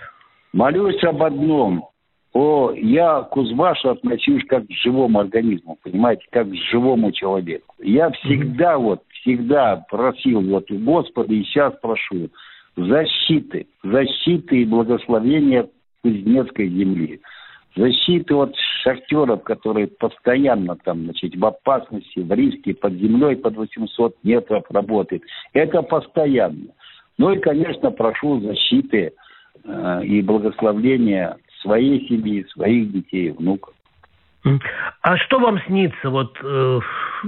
Молюсь 0.53 1.03
об 1.03 1.23
одном 1.23 1.89
о, 2.35 2.73
я 2.73 3.23
к 3.23 3.31
Кузбашу 3.31 3.91
отношусь 3.91 4.45
как 4.49 4.67
к 4.67 4.71
живому 4.83 5.21
организму, 5.21 5.79
понимаете, 5.81 6.27
как 6.33 6.51
к 6.51 6.55
живому 6.71 7.13
человеку. 7.13 7.77
Я 7.79 8.11
всегда 8.11 8.77
вот, 8.77 9.03
всегда 9.25 9.85
просил 9.91 10.41
вот 10.43 10.71
у 10.71 10.79
Господа 10.79 11.33
и 11.33 11.43
сейчас 11.43 11.73
прошу 11.81 12.29
защиты, 12.77 13.67
защиты 13.83 14.63
и 14.63 14.65
благословения 14.65 15.69
Кузнецкой 16.03 16.69
земли. 16.69 17.21
защиты 17.77 18.35
от 18.35 18.55
шахтеров, 18.83 19.43
которые 19.43 19.89
постоянно 19.89 20.77
там, 20.77 21.05
значит, 21.05 21.35
в 21.35 21.45
опасности, 21.45 22.21
в 22.21 22.31
риске, 22.33 22.75
под 22.75 22.93
землей 22.95 23.37
под 23.37 23.57
800 23.57 24.17
метров 24.23 24.65
работает. 24.71 25.23
Это 25.55 25.83
постоянно. 25.83 26.69
Ну 27.17 27.33
и, 27.33 27.41
конечно, 27.41 27.91
прошу 27.91 28.41
защиты 28.41 29.13
э, 29.65 30.05
и 30.05 30.21
благословления 30.23 31.37
своей 31.63 32.07
семьи, 32.07 32.45
своих 32.53 32.93
детей, 32.93 33.31
внуков. 33.31 33.75
А 35.01 35.17
что 35.17 35.39
вам 35.39 35.59
снится 35.67 36.11
вот 36.11 36.37
э, 36.43 36.81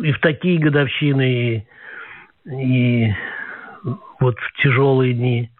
и 0.02 0.12
в 0.12 0.20
такие 0.20 0.58
годовщины, 0.58 1.32
и, 1.32 1.66
и 2.46 3.12
вот 4.20 4.36
в 4.38 4.62
тяжелые 4.62 5.14
дни? 5.14 5.50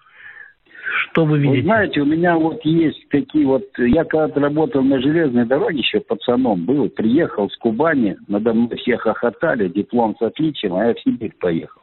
Что 1.11 1.25
вы 1.25 1.39
видите? 1.39 1.61
Вы 1.61 1.63
знаете, 1.65 2.01
у 2.01 2.07
меня 2.07 2.37
вот 2.37 2.65
есть 2.65 3.09
такие 3.11 3.47
вот... 3.47 3.65
Я 3.79 4.05
когда-то 4.05 4.41
работал 4.41 4.83
на 4.83 5.01
железной 5.01 5.45
дороге, 5.45 5.79
еще 5.79 6.01
пацаном 6.01 6.65
был, 6.65 6.89
приехал 6.89 7.51
с 7.51 7.57
Кубани, 7.57 8.17
надо 8.29 8.55
мной 8.55 8.77
все 8.77 8.97
хохотали, 8.97 9.69
диплом 9.69 10.17
с 10.19 10.23
отличием, 10.23 10.75
а 10.75 10.87
я 10.87 10.95
в 10.95 11.01
Сибирь 11.01 11.35
поехал. 11.39 11.83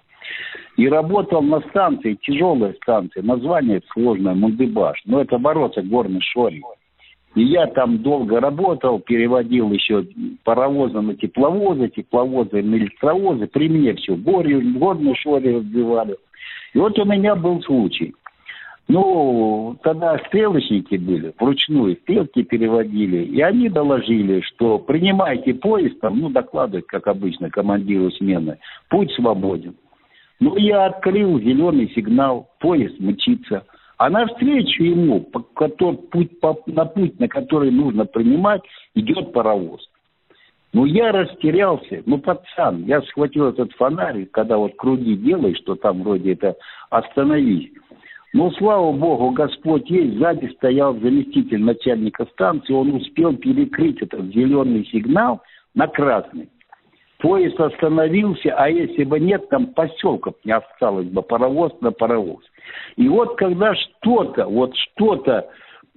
И 0.77 0.87
работал 0.87 1.41
на 1.41 1.59
станции, 1.61 2.17
тяжелая 2.21 2.73
станция, 2.81 3.23
название 3.23 3.81
сложное, 3.91 4.33
Мундыбаш, 4.33 5.01
но 5.05 5.21
это 5.21 5.37
бороться 5.37 5.81
горный 5.81 6.21
шорик. 6.21 6.63
И 7.35 7.43
я 7.43 7.65
там 7.67 7.99
долго 7.99 8.39
работал, 8.39 8.99
переводил 8.99 9.71
еще 9.71 10.05
паровозы 10.43 11.01
на 11.01 11.15
тепловозы, 11.15 11.89
тепловозы 11.89 12.61
на 12.61 12.75
электровозы. 12.75 13.47
При 13.47 13.69
мне 13.69 13.95
все, 13.95 14.15
горю, 14.15 14.61
горные 14.77 15.15
шори 15.15 15.55
разбивали. 15.55 16.15
И 16.73 16.77
вот 16.77 16.97
у 16.99 17.05
меня 17.05 17.35
был 17.35 17.61
случай. 17.63 18.13
Ну, 18.87 19.77
тогда 19.81 20.17
стрелочники 20.27 20.95
были, 20.95 21.33
вручную 21.39 21.95
стрелки 22.01 22.43
переводили, 22.43 23.23
и 23.23 23.41
они 23.41 23.69
доложили, 23.69 24.41
что 24.41 24.77
принимайте 24.77 25.53
поезд, 25.53 26.01
там, 26.01 26.19
ну, 26.19 26.29
докладывать, 26.29 26.85
как 26.87 27.07
обычно, 27.07 27.49
командиру 27.49 28.11
смены, 28.11 28.57
путь 28.89 29.11
свободен. 29.13 29.75
Ну, 30.41 30.57
я 30.57 30.87
открыл 30.87 31.39
зеленый 31.39 31.89
сигнал, 31.95 32.49
поезд 32.59 32.99
мчится. 32.99 33.63
А 34.03 34.09
навстречу 34.09 34.83
ему, 34.83 35.21
по, 35.21 35.39
который, 35.39 35.95
путь, 35.95 36.37
по, 36.41 36.61
на 36.65 36.83
путь, 36.83 37.17
на 37.21 37.29
который 37.29 37.71
нужно 37.71 38.03
принимать, 38.03 38.61
идет 38.95 39.31
паровоз. 39.31 39.79
Ну, 40.73 40.83
я 40.83 41.13
растерялся. 41.13 42.03
Ну, 42.05 42.17
пацан, 42.17 42.83
я 42.83 43.01
схватил 43.03 43.47
этот 43.47 43.71
фонарь, 43.71 44.25
когда 44.25 44.57
вот 44.57 44.75
круги 44.75 45.15
делаешь, 45.15 45.55
что 45.59 45.75
там 45.75 46.03
вроде 46.03 46.33
это 46.33 46.57
«остановись». 46.89 47.71
Ну, 48.33 48.51
слава 48.51 48.91
богу, 48.91 49.31
Господь 49.31 49.89
есть. 49.89 50.17
Сзади 50.17 50.47
стоял 50.47 50.99
заместитель 50.99 51.61
начальника 51.63 52.25
станции. 52.33 52.73
Он 52.73 52.95
успел 52.95 53.37
перекрыть 53.37 54.01
этот 54.01 54.25
зеленый 54.33 54.83
сигнал 54.83 55.41
на 55.75 55.87
красный. 55.87 56.49
Поезд 57.23 57.57
остановился, 57.57 58.53
а 58.53 58.69
если 58.69 59.05
бы 59.05 59.17
нет, 59.17 59.47
там 59.47 59.67
поселков 59.67 60.35
не 60.43 60.51
осталось 60.51 61.07
бы, 61.07 61.21
паровоз 61.21 61.71
на 61.79 61.93
паровоз. 61.93 62.43
И 62.97 63.07
вот 63.07 63.37
когда 63.37 63.73
что-то, 63.75 64.45
вот 64.45 64.75
что-то 64.75 65.47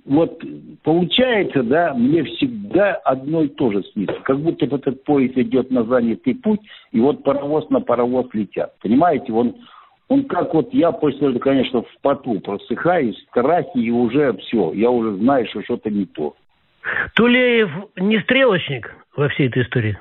вот 0.04 0.40
получается, 0.84 1.64
да, 1.64 1.94
мне 1.94 2.22
всегда 2.22 2.94
одно 3.04 3.42
и 3.42 3.48
то 3.48 3.72
же 3.72 3.82
снится. 3.92 4.14
Как 4.22 4.38
будто 4.38 4.66
этот 4.66 5.02
поезд 5.02 5.36
идет 5.36 5.68
на 5.72 5.82
занятый 5.82 6.36
путь, 6.36 6.60
и 6.92 7.00
вот 7.00 7.24
паровоз 7.24 7.68
на 7.70 7.80
паровоз 7.80 8.28
летят. 8.32 8.78
Понимаете, 8.80 9.32
он, 9.32 9.56
он 10.06 10.26
как 10.26 10.54
вот 10.54 10.72
я 10.72 10.92
после 10.92 11.30
этого, 11.30 11.40
конечно, 11.40 11.82
в 11.82 11.98
поту 12.02 12.38
просыхаю, 12.38 13.14
в 13.14 13.18
страхе, 13.30 13.80
и 13.80 13.90
уже 13.90 14.32
все, 14.34 14.72
я 14.74 14.90
уже 14.90 15.16
знаю, 15.16 15.44
что 15.48 15.60
что-то 15.64 15.90
не 15.90 16.06
то. 16.06 16.36
Тулеев 17.16 17.68
не 17.96 18.20
стрелочник 18.20 18.94
во 19.16 19.28
всей 19.28 19.48
этой 19.48 19.64
истории? 19.64 19.98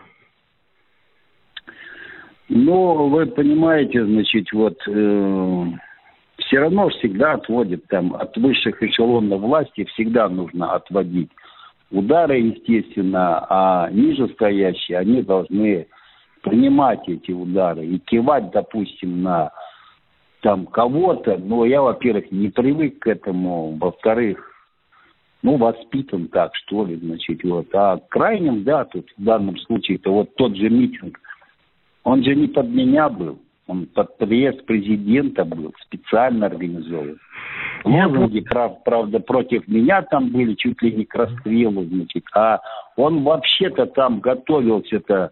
Ну, 2.48 3.08
вы 3.10 3.25
понимаете, 3.25 4.06
значит, 4.06 4.52
вот 4.54 4.78
э, 4.88 5.65
все 6.38 6.60
равно 6.60 6.89
всегда 6.89 7.34
отводят 7.34 7.88
там 7.88 8.13
от 8.13 8.38
высших 8.38 8.82
эшелонов 8.84 9.41
власти, 9.41 9.86
всегда 9.86 10.30
нужно 10.30 10.74
отводить 10.74 11.32
удары, 11.89 12.38
естественно, 12.38 13.46
а 13.50 13.89
ниже 13.91 14.28
стоящие, 14.30 15.00
они 15.00 15.24
должны 15.24 15.88
принимать 16.43 17.08
эти 17.08 17.32
удары 17.32 17.86
и 17.86 17.98
кивать, 17.98 18.52
допустим, 18.52 19.24
на 19.24 19.52
там 20.41 20.67
кого-то, 20.67 21.38
но 21.38 21.65
я, 21.65 21.82
во-первых, 21.82 22.32
не 22.32 22.50
привык 22.50 23.00
к 23.00 23.08
этому, 23.08 23.76
во-вторых, 23.78 24.52
ну, 25.41 25.58
воспитан 25.58 26.28
так, 26.28 26.56
что 26.56 26.86
ли, 26.86 26.98
значит, 26.98 27.43
вот. 27.43 27.67
А 27.74 28.00
крайним, 28.10 28.63
да, 28.63 28.86
тут 28.86 29.08
в 29.17 29.24
данном 29.24 29.58
случае, 29.58 29.98
это 29.98 30.12
вот 30.12 30.36
тот 30.36 30.56
же 30.56 30.69
митинг, 30.69 31.19
он 32.06 32.24
же 32.24 32.36
не 32.36 32.48
под 32.48 32.70
меня 32.70 33.10
был. 33.10 33.39
Он 33.68 33.88
под 33.88 34.18
приезд 34.20 34.63
президента 34.65 35.44
был, 35.44 35.74
специально 35.82 36.46
организован. 36.46 37.18
Лозунги, 37.84 38.41
прав, 38.41 38.84
правда, 38.84 39.20
против 39.20 39.68
меня 39.68 40.04
там 40.04 40.30
были, 40.30 40.54
чуть 40.54 40.82
ли 40.84 40.94
не 40.94 41.06
к 41.06 41.15
расстрелу, 41.15 41.84
значит. 41.84 42.24
А 42.34 42.60
он 42.95 43.23
вообще-то 43.23 43.86
там 43.88 44.19
готовился-то 44.19 45.31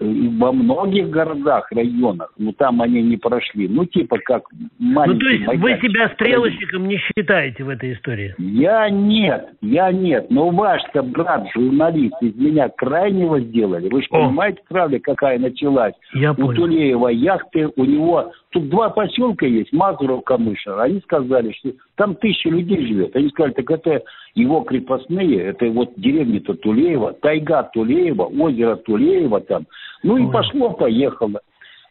э, 0.00 0.04
во 0.38 0.52
многих 0.52 1.10
городах, 1.10 1.70
районах. 1.72 2.32
но 2.38 2.52
там 2.52 2.80
они 2.80 3.02
не 3.02 3.16
прошли. 3.16 3.68
Ну, 3.68 3.84
типа 3.84 4.18
как 4.24 4.44
маленький 4.78 5.14
Ну, 5.14 5.20
то 5.20 5.52
есть 5.52 5.62
вы 5.62 5.88
себя 5.88 6.08
стрелочником 6.10 6.86
не 6.86 6.98
считаете 6.98 7.64
в 7.64 7.68
этой 7.68 7.94
истории? 7.94 8.34
Я 8.38 8.88
нет, 8.90 9.48
я 9.60 9.90
нет. 9.90 10.30
Но 10.30 10.50
ваш-то 10.50 11.02
брат, 11.02 11.46
журналист, 11.54 12.14
из 12.20 12.34
меня 12.36 12.68
крайнего 12.68 13.40
сделали. 13.40 13.88
Вы 13.88 14.02
же 14.02 14.08
понимаете, 14.08 14.60
правда, 14.68 14.98
какая 15.00 15.38
началась? 15.38 15.94
Я 16.14 16.32
у 16.32 16.36
понял. 16.36 16.54
Тулеева 16.54 17.08
яхты, 17.08 17.68
у 17.76 17.84
него... 17.84 18.32
Тут 18.52 18.68
два 18.68 18.90
поселка 18.90 19.46
есть, 19.46 19.72
Мазуров, 19.72 20.24
Камышин. 20.24 20.78
Они 20.78 21.00
сказали, 21.00 21.52
что 21.52 21.72
там 21.96 22.14
тысяча 22.14 22.50
людей 22.50 22.86
живет. 22.86 23.16
Они 23.16 23.30
сказали, 23.30 23.54
так 23.54 23.70
это 23.70 24.02
его 24.34 24.60
крепостные, 24.60 25.40
это 25.40 25.70
вот 25.70 25.92
деревня-то 25.96 26.54
Тулеева, 26.54 27.14
тайга 27.14 27.62
Тулеева, 27.72 28.24
озеро 28.24 28.76
Тулеева 28.76 29.40
там. 29.40 29.66
Ну 30.02 30.18
и 30.18 30.30
пошло-поехало. 30.30 31.40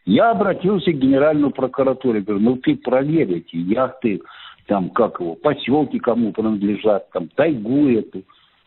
Я 0.06 0.30
обратился 0.30 0.92
к 0.92 0.98
генеральному 0.98 1.52
прокуратуре, 1.52 2.20
говорю, 2.20 2.42
ну 2.42 2.56
ты 2.56 2.76
проверь 2.76 3.38
эти 3.38 3.56
яхты, 3.56 4.20
там, 4.66 4.90
как 4.90 5.18
его, 5.18 5.34
поселки 5.34 5.98
кому 5.98 6.32
принадлежат, 6.32 7.10
там, 7.10 7.26
тайгу 7.34 7.88
эту. 7.88 8.22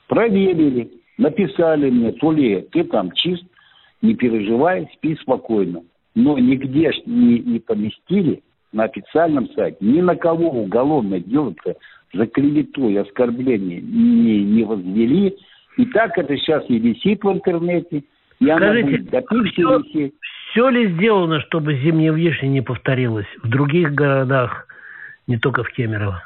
Проверили, 0.08 0.92
написали 1.18 1.90
мне, 1.90 2.12
Тулея, 2.12 2.62
ты 2.62 2.84
там 2.84 3.12
чист, 3.14 3.46
не 4.02 4.16
переживай, 4.16 4.90
спи 4.98 5.16
спокойно 5.16 5.82
но 6.16 6.38
нигде 6.38 6.92
не, 7.06 7.40
не 7.40 7.60
поместили 7.60 8.42
на 8.72 8.86
официальном 8.86 9.50
сайте, 9.50 9.78
ни 9.82 10.02
на 10.02 10.16
кого 10.16 10.50
уголовное 10.50 11.20
дело 11.20 11.54
за 12.14 12.26
клевету 12.28 12.90
и 12.90 12.96
оскорбление 12.96 13.82
не, 13.82 14.44
не 14.44 14.64
возвели. 14.64 15.36
И 15.78 15.86
так 15.88 16.18
это 16.18 16.36
сейчас 16.38 16.64
и 16.70 16.80
висит 16.80 17.24
в 17.24 17.32
интернете, 17.32 18.04
и 18.40 18.46
Скажите, 18.46 18.98
она 19.16 19.22
будет 19.30 19.54
все, 19.54 19.80
висеть. 19.80 20.14
Все 20.52 20.70
ли 20.70 20.94
сделано, 20.94 21.42
чтобы 21.42 21.76
зимняя 21.76 22.14
вишня 22.14 22.48
не 22.48 22.62
повторилась 22.62 23.28
в 23.44 23.50
других 23.50 23.94
городах, 23.94 24.68
не 25.28 25.38
только 25.38 25.64
в 25.64 25.70
Кемерово? 25.70 26.24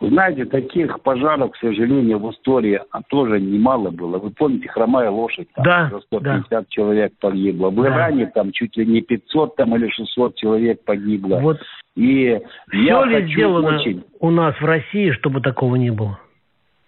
Вы 0.00 0.10
знаете, 0.10 0.44
таких 0.44 1.00
пожаров, 1.02 1.50
к 1.52 1.56
сожалению, 1.56 2.20
в 2.20 2.30
истории 2.30 2.80
тоже 3.08 3.40
немало 3.40 3.90
было. 3.90 4.18
Вы 4.18 4.30
помните, 4.30 4.68
хромая 4.68 5.10
лошадь, 5.10 5.48
там 5.54 5.64
да, 5.64 5.90
150 6.06 6.48
да. 6.50 6.64
человек 6.68 7.12
погибло. 7.20 7.70
В 7.70 7.84
Иране 7.84 8.26
да. 8.26 8.30
там 8.30 8.52
чуть 8.52 8.76
ли 8.76 8.86
не 8.86 9.00
500 9.00 9.56
там, 9.56 9.74
или 9.74 9.88
600 9.88 10.36
человек 10.36 10.84
погибло. 10.84 11.40
Вот 11.40 11.58
и 11.96 12.40
все 12.68 12.78
я 12.78 13.04
ли 13.06 13.32
сделано 13.32 13.76
очень... 13.76 14.04
у 14.20 14.30
нас 14.30 14.54
в 14.60 14.64
России, 14.64 15.10
чтобы 15.10 15.40
такого 15.40 15.74
не 15.74 15.90
было? 15.90 16.20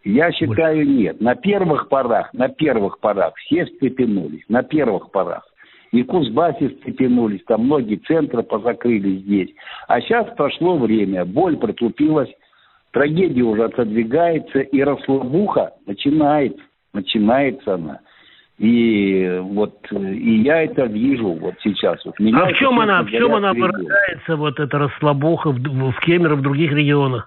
Я 0.04 0.30
считаю, 0.30 0.76
Больше. 0.76 0.90
нет. 0.90 1.20
На 1.20 1.34
первых 1.34 1.88
порах, 1.88 2.32
на 2.32 2.48
первых 2.48 3.00
порах 3.00 3.34
все 3.36 3.64
встрепенулись, 3.66 4.44
на 4.48 4.62
первых 4.62 5.10
порах. 5.10 5.44
И 5.90 6.04
в 6.04 6.06
Кузбассе 6.06 6.68
встрепенулись, 6.68 7.42
там 7.46 7.64
многие 7.64 7.96
центры 7.96 8.44
позакрыли 8.44 9.16
здесь. 9.16 9.50
А 9.88 10.00
сейчас 10.00 10.28
прошло 10.36 10.78
время, 10.78 11.24
боль 11.24 11.56
протупилась, 11.56 12.30
трагедия 12.92 13.42
уже 13.42 13.64
отодвигается, 13.64 14.60
и 14.60 14.82
расслабуха 14.82 15.72
начинается, 15.86 16.62
начинается 16.92 17.74
она. 17.74 18.00
И 18.58 19.38
вот 19.40 19.74
и 19.90 20.42
я 20.42 20.64
это 20.64 20.84
вижу 20.84 21.32
вот 21.32 21.54
сейчас. 21.62 22.04
Вот 22.04 22.14
а 22.20 22.46
в 22.46 22.52
чем 22.54 22.78
она, 22.78 23.02
в 23.02 23.10
чем 23.10 23.34
она 23.34 23.54
выражается, 23.54 24.36
вот 24.36 24.60
эта 24.60 24.78
расслабуха 24.78 25.50
в, 25.50 25.58
в 25.58 26.00
Кемерово, 26.00 26.36
в 26.36 26.42
других 26.42 26.70
регионах? 26.72 27.26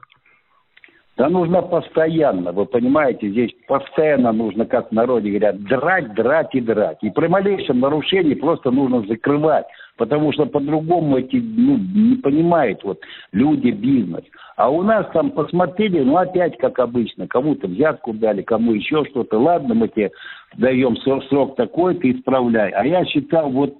Да 1.16 1.30
нужно 1.30 1.62
постоянно, 1.62 2.52
вы 2.52 2.66
понимаете, 2.66 3.30
здесь 3.30 3.52
постоянно 3.68 4.32
нужно, 4.32 4.66
как 4.66 4.90
в 4.90 4.94
народе 4.94 5.30
говорят, 5.30 5.62
драть, 5.62 6.12
драть 6.16 6.56
и 6.56 6.60
драть. 6.60 6.98
И 7.04 7.12
при 7.12 7.28
малейшем 7.28 7.82
нарушении 7.82 8.34
просто 8.34 8.72
нужно 8.72 9.06
закрывать, 9.06 9.66
потому 9.98 10.34
что 10.34 10.48
по-другому 10.48 11.20
эти, 11.20 11.36
ну, 11.36 11.78
не 11.78 12.16
понимают 12.16 12.84
вот 12.84 13.00
люди, 13.32 13.70
бизнес. 13.70 14.24
А 14.56 14.72
у 14.72 14.82
нас 14.82 15.06
там 15.14 15.30
посмотрели, 15.30 16.00
ну 16.00 16.18
опять 16.18 16.58
как 16.58 16.80
обычно, 16.80 17.28
кому-то 17.28 17.68
взятку 17.68 18.14
дали, 18.14 18.42
кому 18.42 18.74
еще 18.74 19.06
что-то. 19.06 19.38
Ладно, 19.38 19.76
мы 19.76 19.90
тебе 19.90 20.10
даем 20.58 20.98
срок, 20.98 21.26
срок 21.26 21.56
такой, 21.56 21.94
ты 21.94 22.14
исправляй. 22.14 22.72
А 22.72 22.88
я 22.88 23.06
считал, 23.06 23.52
вот 23.52 23.76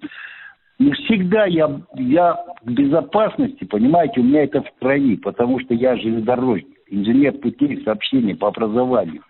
не 0.78 0.92
всегда 0.92 1.46
я, 1.46 1.82
я 1.96 2.46
в 2.64 2.72
безопасности, 2.72 3.64
понимаете, 3.64 4.22
у 4.22 4.24
меня 4.24 4.44
это 4.44 4.62
в 4.62 4.72
крови, 4.80 5.18
потому 5.18 5.60
что 5.62 5.74
я 5.74 5.96
железнодорожник 5.96 6.73
инженер 6.94 7.34
путей 7.34 7.82
сообщений 7.84 8.36
по 8.36 8.50
образованию. 8.50 9.22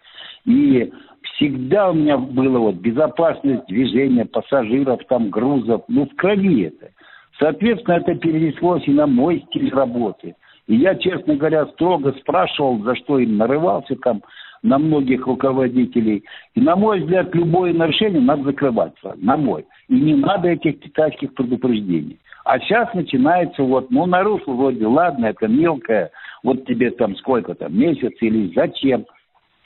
И 0.46 0.92
всегда 1.24 1.92
у 1.92 1.94
меня 1.94 2.18
было 2.18 2.60
вот 2.60 2.76
безопасность 2.76 3.66
движения 3.68 4.26
пассажиров, 4.26 5.02
там, 5.08 5.30
грузов, 5.30 5.84
ну, 5.88 6.06
в 6.06 6.16
крови 6.16 6.64
это. 6.64 6.92
Соответственно, 7.40 7.96
это 7.96 8.16
перенеслось 8.16 8.88
и 8.88 8.92
на 8.92 9.08
мой 9.08 9.44
стиль 9.48 9.74
работы. 9.74 10.36
И 10.68 10.76
я, 10.76 10.96
честно 10.96 11.36
говоря, 11.36 11.66
строго 11.68 12.14
спрашивал, 12.20 12.80
за 12.84 12.96
что 12.96 13.20
им 13.20 13.38
нарывался 13.38 13.96
там 13.96 14.22
на 14.62 14.78
многих 14.80 15.28
руководителей. 15.28 16.24
И, 16.56 16.62
на 16.62 16.76
мой 16.76 17.02
взгляд, 17.02 17.34
любое 17.36 17.74
нарушение 17.74 18.22
надо 18.22 18.44
закрываться, 18.44 19.14
на 19.18 19.36
мой. 19.36 19.66
И 19.90 19.96
не 19.96 20.16
надо 20.16 20.50
этих 20.50 20.80
китайских 20.80 21.34
предупреждений. 21.34 22.18
А 22.46 22.60
сейчас 22.60 22.94
начинается 22.94 23.64
вот, 23.64 23.92
ну, 23.92 24.06
нарушил 24.06 24.56
вроде, 24.56 24.86
ладно, 24.86 25.28
это 25.28 25.48
мелкое, 25.48 26.12
вот 26.44 26.66
тебе 26.66 26.92
там 26.92 27.16
сколько 27.18 27.56
там, 27.56 27.78
месяц 27.78 28.14
или 28.22 28.54
зачем? 28.54 29.06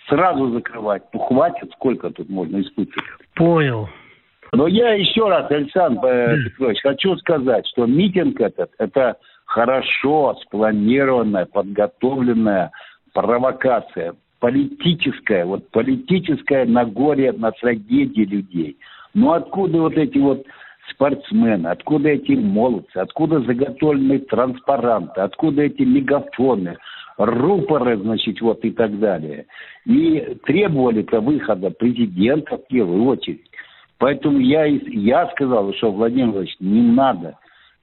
Сразу 0.07 0.51
закрывать. 0.51 1.03
Ну, 1.13 1.19
хватит, 1.19 1.71
сколько 1.73 2.09
тут 2.11 2.29
можно 2.29 2.61
испытывать. 2.61 3.03
Понял. 3.35 3.89
Но 4.53 4.67
я 4.67 4.93
еще 4.93 5.27
раз, 5.27 5.51
Александр 5.51 6.05
э, 6.05 6.43
Петрович, 6.45 6.81
хочу 6.81 7.17
сказать, 7.17 7.67
что 7.67 7.85
митинг 7.85 8.39
этот, 8.39 8.71
это 8.77 9.17
хорошо 9.45 10.37
спланированная, 10.43 11.45
подготовленная 11.45 12.71
провокация, 13.13 14.13
политическая, 14.39 15.43
вот 15.45 15.69
политическая 15.71 16.65
на 16.65 16.85
горе, 16.85 17.33
на 17.33 17.51
трагедии 17.51 18.23
людей. 18.23 18.77
Но 19.13 19.33
откуда 19.33 19.81
вот 19.81 19.97
эти 19.97 20.19
вот 20.19 20.45
спортсмены, 20.91 21.67
откуда 21.67 22.09
эти 22.09 22.31
молодцы, 22.31 22.97
откуда 22.97 23.39
заготовленные 23.41 24.19
транспаранты, 24.19 25.21
откуда 25.21 25.63
эти 25.63 25.83
мегафоны, 25.83 26.77
рупоры, 27.17 27.97
значит, 27.97 28.41
вот 28.41 28.63
и 28.63 28.71
так 28.71 28.99
далее. 28.99 29.45
И 29.85 30.37
требовали-то 30.45 31.19
выхода 31.21 31.71
президента 31.71 32.57
в 32.57 32.67
первую 32.67 33.05
очередь. 33.05 33.49
Поэтому 33.97 34.39
я, 34.39 34.65
я 34.65 35.27
сказал, 35.31 35.73
что, 35.73 35.91
Владимир 35.91 36.25
Владимирович, 36.25 36.55
не 36.59 36.81
надо, 36.81 37.37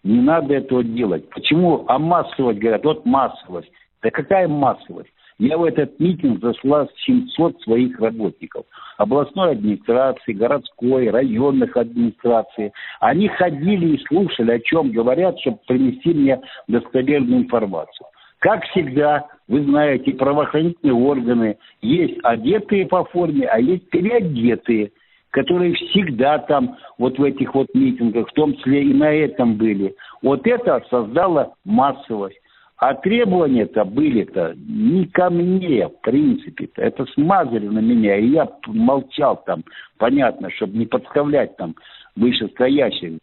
не 0.04 0.20
надо 0.20 0.54
этого 0.54 0.84
делать. 0.84 1.28
Почему? 1.30 1.84
А 1.88 1.98
массовость, 1.98 2.60
говорят, 2.60 2.84
вот 2.84 3.04
массовость. 3.04 3.70
Да 4.02 4.10
какая 4.10 4.46
массовость? 4.46 5.10
Я 5.38 5.58
в 5.58 5.64
этот 5.64 5.98
митинг 5.98 6.40
зашла 6.40 6.86
700 7.04 7.60
своих 7.62 7.98
работников. 7.98 8.66
Областной 8.98 9.52
администрации, 9.52 10.32
городской, 10.32 11.10
районных 11.10 11.76
администраций. 11.76 12.72
Они 13.00 13.26
ходили 13.28 13.96
и 13.96 14.04
слушали, 14.06 14.52
о 14.52 14.60
чем 14.60 14.92
говорят, 14.92 15.38
чтобы 15.40 15.58
принести 15.66 16.14
мне 16.14 16.40
достоверную 16.68 17.42
информацию. 17.42 18.06
Как 18.38 18.62
всегда, 18.66 19.26
вы 19.48 19.64
знаете, 19.64 20.12
правоохранительные 20.12 20.94
органы 20.94 21.56
есть 21.82 22.18
одетые 22.22 22.86
по 22.86 23.04
форме, 23.04 23.46
а 23.46 23.58
есть 23.58 23.88
переодетые, 23.90 24.92
которые 25.30 25.74
всегда 25.74 26.38
там, 26.38 26.76
вот 26.96 27.18
в 27.18 27.24
этих 27.24 27.54
вот 27.54 27.66
митингах, 27.74 28.28
в 28.28 28.34
том 28.34 28.54
числе 28.56 28.84
и 28.84 28.94
на 28.94 29.12
этом 29.12 29.56
были. 29.56 29.96
Вот 30.22 30.46
это 30.46 30.80
создало 30.90 31.54
массовость. 31.64 32.38
А 32.76 32.94
требования-то 32.94 33.84
были-то 33.84 34.54
не 34.56 35.06
ко 35.06 35.30
мне, 35.30 35.88
в 35.88 36.00
принципе-то. 36.00 36.82
Это 36.82 37.06
смазали 37.06 37.68
на 37.68 37.78
меня, 37.78 38.16
и 38.16 38.26
я 38.28 38.48
молчал 38.66 39.42
там, 39.46 39.64
понятно, 39.96 40.50
чтобы 40.50 40.76
не 40.76 40.86
подставлять 40.86 41.56
там 41.56 41.76
вышестоящих. 42.16 43.18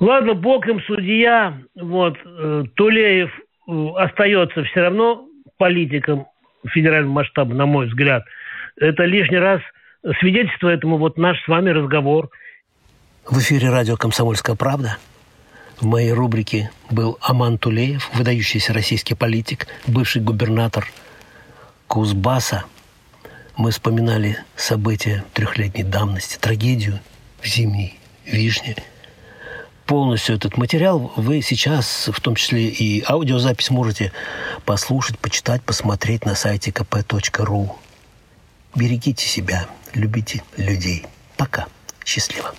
Ладно, 0.00 0.34
бог 0.34 0.66
им 0.68 0.80
судья. 0.82 1.58
Вот, 1.76 2.16
э, 2.24 2.64
Тулеев 2.76 3.30
э, 3.68 3.88
остается 3.96 4.64
все 4.64 4.80
равно 4.80 5.26
политиком 5.58 6.26
федерального 6.66 7.12
масштаба, 7.12 7.54
на 7.54 7.66
мой 7.66 7.86
взгляд. 7.86 8.24
Это 8.80 9.04
лишний 9.04 9.38
раз 9.38 9.60
свидетельство 10.20 10.68
этому 10.68 10.96
вот 10.96 11.18
наш 11.18 11.42
с 11.42 11.48
вами 11.48 11.70
разговор. 11.70 12.30
В 13.26 13.38
эфире 13.38 13.70
радио 13.70 13.96
«Комсомольская 13.96 14.56
правда». 14.56 14.96
В 15.80 15.86
моей 15.86 16.10
рубрике 16.10 16.72
был 16.90 17.18
Аман 17.20 17.56
Тулеев, 17.56 18.10
выдающийся 18.12 18.72
российский 18.72 19.14
политик, 19.14 19.68
бывший 19.86 20.20
губернатор 20.20 20.90
Кузбасса. 21.86 22.64
Мы 23.56 23.70
вспоминали 23.70 24.38
события 24.56 25.24
трехлетней 25.34 25.84
давности, 25.84 26.36
трагедию 26.36 26.98
в 27.40 27.46
зимней 27.46 27.96
вишне. 28.24 28.74
Полностью 29.86 30.34
этот 30.34 30.56
материал 30.56 31.12
вы 31.14 31.42
сейчас, 31.42 32.10
в 32.12 32.20
том 32.20 32.34
числе 32.34 32.68
и 32.68 33.02
аудиозапись, 33.08 33.70
можете 33.70 34.12
послушать, 34.64 35.18
почитать, 35.20 35.62
посмотреть 35.62 36.24
на 36.24 36.34
сайте 36.34 36.72
kp.ru. 36.72 37.70
Берегите 38.74 39.26
себя, 39.26 39.68
любите 39.94 40.42
людей. 40.56 41.06
Пока. 41.36 41.68
Счастливо. 42.04 42.52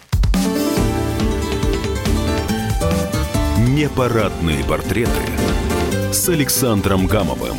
Непарадные 3.80 4.62
портреты 4.66 5.10
с 6.12 6.28
Александром 6.28 7.08
Гамовым. 7.08 7.56